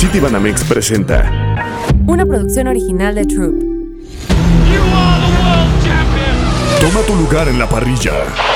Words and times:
City 0.00 0.18
Banamex 0.18 0.64
presenta 0.64 1.30
Una 2.06 2.24
producción 2.24 2.68
original 2.68 3.14
de 3.14 3.26
Troop. 3.26 3.54
Toma 6.80 7.00
tu 7.06 7.14
lugar 7.16 7.48
en 7.48 7.58
la 7.58 7.68
parrilla 7.68 8.12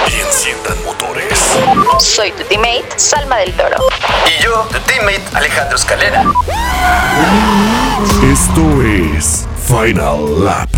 y 0.09 0.21
enciendan 0.27 0.83
motores. 0.87 1.38
Soy 1.99 2.33
tu 2.33 2.45
teammate, 2.45 2.87
Salma 2.96 3.37
del 3.37 3.53
Toro. 3.53 3.77
Y 4.27 4.43
yo, 4.43 4.67
tu 4.72 4.79
teammate 4.91 5.21
Alejandro 5.35 5.77
Escalera. 5.77 6.25
Esto 8.33 8.83
es 8.83 9.47
Final 9.67 10.47
Lap. 10.47 10.71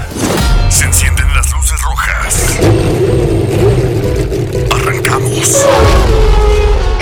Se 0.68 0.86
encienden 0.86 1.32
las 1.32 1.52
luces 1.52 1.80
rojas. 1.80 2.58
Arrancamos. 4.74 5.64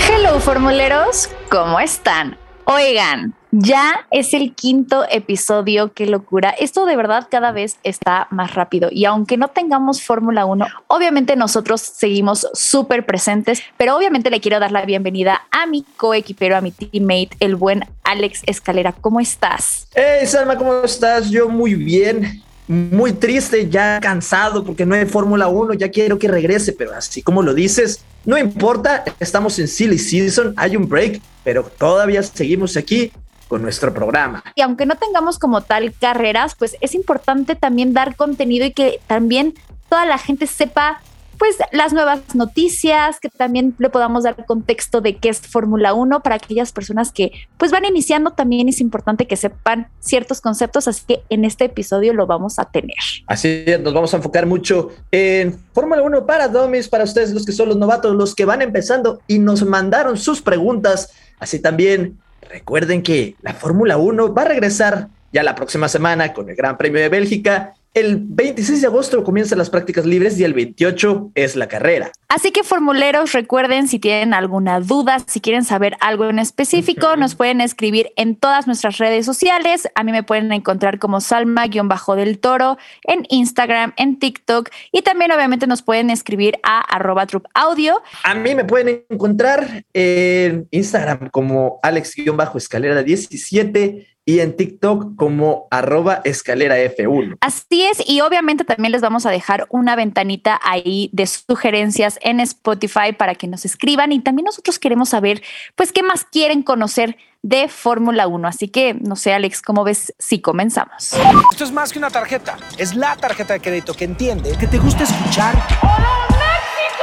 Hello, 0.07 0.39
formuleros, 0.39 1.31
¿cómo 1.49 1.79
están? 1.79 2.37
Oigan, 2.65 3.35
ya 3.57 4.05
es 4.11 4.33
el 4.33 4.53
quinto 4.53 5.05
episodio, 5.09 5.93
qué 5.93 6.05
locura. 6.07 6.49
Esto 6.49 6.85
de 6.85 6.97
verdad 6.97 7.27
cada 7.29 7.51
vez 7.53 7.77
está 7.83 8.27
más 8.29 8.53
rápido 8.53 8.89
y 8.91 9.05
aunque 9.05 9.37
no 9.37 9.47
tengamos 9.47 10.01
Fórmula 10.01 10.45
1, 10.45 10.65
obviamente 10.87 11.37
nosotros 11.37 11.79
seguimos 11.79 12.47
súper 12.53 13.05
presentes, 13.05 13.61
pero 13.77 13.95
obviamente 13.95 14.29
le 14.29 14.41
quiero 14.41 14.59
dar 14.59 14.71
la 14.71 14.85
bienvenida 14.85 15.43
a 15.51 15.67
mi 15.67 15.85
coequipero, 15.95 16.57
a 16.57 16.61
mi 16.61 16.71
teammate, 16.71 17.37
el 17.39 17.55
buen 17.55 17.85
Alex 18.03 18.41
Escalera. 18.45 18.91
¿Cómo 18.91 19.21
estás? 19.21 19.87
Hey 19.95 20.25
Salma, 20.27 20.57
¿cómo 20.57 20.81
estás? 20.83 21.29
Yo 21.29 21.47
muy 21.47 21.75
bien, 21.75 22.43
muy 22.67 23.13
triste, 23.13 23.69
ya 23.69 23.99
cansado 24.01 24.65
porque 24.65 24.85
no 24.85 24.95
hay 24.95 25.05
Fórmula 25.05 25.47
1, 25.47 25.75
ya 25.75 25.89
quiero 25.89 26.19
que 26.19 26.27
regrese, 26.27 26.73
pero 26.73 26.93
así 26.93 27.21
como 27.21 27.41
lo 27.41 27.53
dices, 27.53 28.03
no 28.25 28.37
importa, 28.37 29.05
estamos 29.19 29.57
en 29.59 29.69
Silly 29.69 29.99
Season, 29.99 30.53
hay 30.57 30.75
un 30.75 30.89
break, 30.89 31.21
pero 31.43 31.63
todavía 31.63 32.21
seguimos 32.21 32.75
aquí 32.75 33.13
con 33.47 33.61
nuestro 33.61 33.93
programa. 33.93 34.43
Y 34.55 34.61
aunque 34.61 34.85
no 34.85 34.95
tengamos 34.95 35.39
como 35.39 35.61
tal 35.61 35.93
carreras, 35.93 36.55
pues 36.55 36.77
es 36.81 36.95
importante 36.95 37.55
también 37.55 37.93
dar 37.93 38.15
contenido 38.15 38.65
y 38.65 38.71
que 38.71 38.99
también 39.07 39.53
toda 39.89 40.05
la 40.05 40.17
gente 40.17 40.47
sepa 40.47 41.01
pues 41.37 41.57
las 41.71 41.93
nuevas 41.93 42.21
noticias, 42.33 43.19
que 43.19 43.29
también 43.29 43.75
le 43.77 43.89
podamos 43.89 44.23
dar 44.23 44.45
contexto 44.45 45.01
de 45.01 45.17
qué 45.17 45.29
es 45.29 45.41
Fórmula 45.41 45.93
1 45.93 46.21
para 46.21 46.35
aquellas 46.35 46.71
personas 46.71 47.11
que 47.11 47.31
pues 47.57 47.71
van 47.71 47.85
iniciando 47.85 48.31
también 48.31 48.69
es 48.69 48.81
importante 48.81 49.27
que 49.27 49.35
sepan 49.35 49.87
ciertos 49.99 50.41
conceptos, 50.41 50.87
así 50.87 51.03
que 51.07 51.23
en 51.29 51.45
este 51.45 51.65
episodio 51.65 52.13
lo 52.13 52.25
vamos 52.27 52.59
a 52.59 52.65
tener. 52.65 52.95
Así 53.27 53.63
es, 53.65 53.79
nos 53.79 53.93
vamos 53.93 54.13
a 54.13 54.17
enfocar 54.17 54.45
mucho 54.45 54.91
en 55.11 55.57
Fórmula 55.73 56.01
1 56.01 56.25
para 56.25 56.47
Domis, 56.47 56.87
para 56.87 57.03
ustedes 57.03 57.31
los 57.31 57.45
que 57.45 57.51
son 57.51 57.69
los 57.69 57.77
novatos, 57.77 58.15
los 58.15 58.35
que 58.35 58.45
van 58.45 58.61
empezando 58.61 59.19
y 59.27 59.39
nos 59.39 59.65
mandaron 59.65 60.17
sus 60.17 60.41
preguntas, 60.41 61.11
así 61.39 61.59
también 61.59 62.17
recuerden 62.49 63.01
que 63.01 63.35
la 63.41 63.53
Fórmula 63.53 63.97
1 63.97 64.33
va 64.33 64.43
a 64.43 64.45
regresar 64.45 65.09
ya 65.31 65.43
la 65.43 65.55
próxima 65.55 65.87
semana 65.87 66.33
con 66.33 66.49
el 66.49 66.55
Gran 66.55 66.77
Premio 66.77 67.01
de 67.01 67.09
Bélgica 67.09 67.73
el 67.95 68.17
26 68.19 68.81
de 68.81 68.87
agosto 68.87 69.23
comienzan 69.23 69.57
las 69.57 69.69
prácticas 69.69 70.05
libres 70.05 70.37
y 70.37 70.43
el 70.43 70.53
28 70.53 71.31
es 71.33 71.55
la 71.55 71.67
carrera. 71.69 72.11
Así 72.27 72.51
que 72.51 72.63
formuleros, 72.63 73.31
recuerden 73.31 73.87
si 73.87 73.99
tienen 73.99 74.33
alguna 74.33 74.81
duda, 74.81 75.19
si 75.25 75.39
quieren 75.39 75.63
saber 75.63 75.95
algo 76.01 76.29
en 76.29 76.37
específico, 76.37 77.15
nos 77.15 77.35
pueden 77.35 77.61
escribir 77.61 78.11
en 78.17 78.35
todas 78.35 78.67
nuestras 78.67 78.97
redes 78.97 79.25
sociales. 79.25 79.87
A 79.95 80.03
mí 80.03 80.11
me 80.11 80.23
pueden 80.23 80.51
encontrar 80.51 80.99
como 80.99 81.21
Salma-del 81.21 82.39
Toro 82.39 82.77
en 83.03 83.25
Instagram, 83.29 83.93
en 83.95 84.19
TikTok 84.19 84.69
y 84.91 85.01
también 85.01 85.31
obviamente 85.31 85.65
nos 85.65 85.81
pueden 85.81 86.09
escribir 86.09 86.59
a 86.63 86.81
arroba 86.81 87.25
audio. 87.53 88.01
A 88.23 88.35
mí 88.35 88.55
me 88.55 88.65
pueden 88.65 89.05
encontrar 89.09 89.85
en 89.93 90.67
Instagram 90.69 91.29
como 91.29 91.79
Alex-escalera 91.81 93.03
17 93.03 94.14
y 94.25 94.39
en 94.39 94.57
TikTok 94.57 95.15
como 95.15 95.67
arroba 95.69 96.21
escalera 96.23 96.77
F1. 96.79 97.37
Así 97.41 97.83
es, 97.83 98.03
y 98.07 98.21
obviamente 98.21 98.63
también 98.63 98.91
les 98.91 99.01
vamos 99.01 99.25
a 99.27 99.31
dejar 99.31 99.67
una 99.69 99.95
ventanita 99.95 100.59
ahí 100.63 101.09
de 101.13 101.27
sugerencias 101.27 102.17
en 102.21 102.39
Spotify 102.39 103.13
para 103.17 103.35
que 103.35 103.47
nos 103.47 103.65
escriban 103.65 104.11
y 104.11 104.19
también 104.19 104.45
nosotros 104.45 104.79
queremos 104.79 105.09
saber, 105.09 105.43
pues, 105.75 105.91
qué 105.91 106.01
más 106.01 106.25
quieren 106.25 106.63
conocer 106.63 107.17
de 107.43 107.67
Fórmula 107.67 108.25
1. 108.27 108.47
Así 108.47 108.67
que, 108.67 108.95
no 108.95 109.15
sé, 109.15 109.31
Alex, 109.33 109.61
¿cómo 109.61 109.83
ves 109.83 110.15
si 110.17 110.41
comenzamos? 110.41 111.13
Esto 111.51 111.63
es 111.63 111.71
más 111.71 111.93
que 111.93 111.99
una 111.99 112.09
tarjeta, 112.09 112.57
es 112.79 112.95
la 112.95 113.15
tarjeta 113.17 113.53
de 113.53 113.59
crédito 113.59 113.93
que 113.93 114.05
entiende 114.05 114.57
que 114.59 114.65
te 114.65 114.79
gusta 114.79 115.03
escuchar 115.03 115.55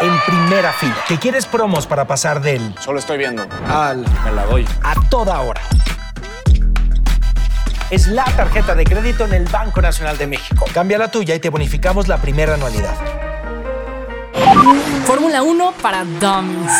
en 0.00 0.12
primera 0.26 0.72
fila, 0.72 0.96
que 1.06 1.16
quieres 1.18 1.46
promos 1.46 1.86
para 1.86 2.08
pasar 2.08 2.40
del 2.42 2.74
Solo 2.80 2.98
estoy 2.98 3.18
viendo. 3.18 3.46
al 3.68 4.00
Me 4.24 4.32
la 4.32 4.44
doy. 4.46 4.66
a 4.82 4.94
toda 5.08 5.40
hora. 5.40 5.60
Es 7.92 8.08
la 8.08 8.24
tarjeta 8.24 8.74
de 8.74 8.84
crédito 8.84 9.26
en 9.26 9.34
el 9.34 9.44
Banco 9.44 9.82
Nacional 9.82 10.16
de 10.16 10.26
México. 10.26 10.64
Cambia 10.72 10.96
la 10.96 11.10
tuya 11.10 11.34
y 11.34 11.40
te 11.40 11.50
bonificamos 11.50 12.08
la 12.08 12.16
primera 12.16 12.54
anualidad. 12.54 12.94
Fórmula 15.04 15.42
1 15.42 15.74
para 15.82 16.02
Dummies. 16.02 16.72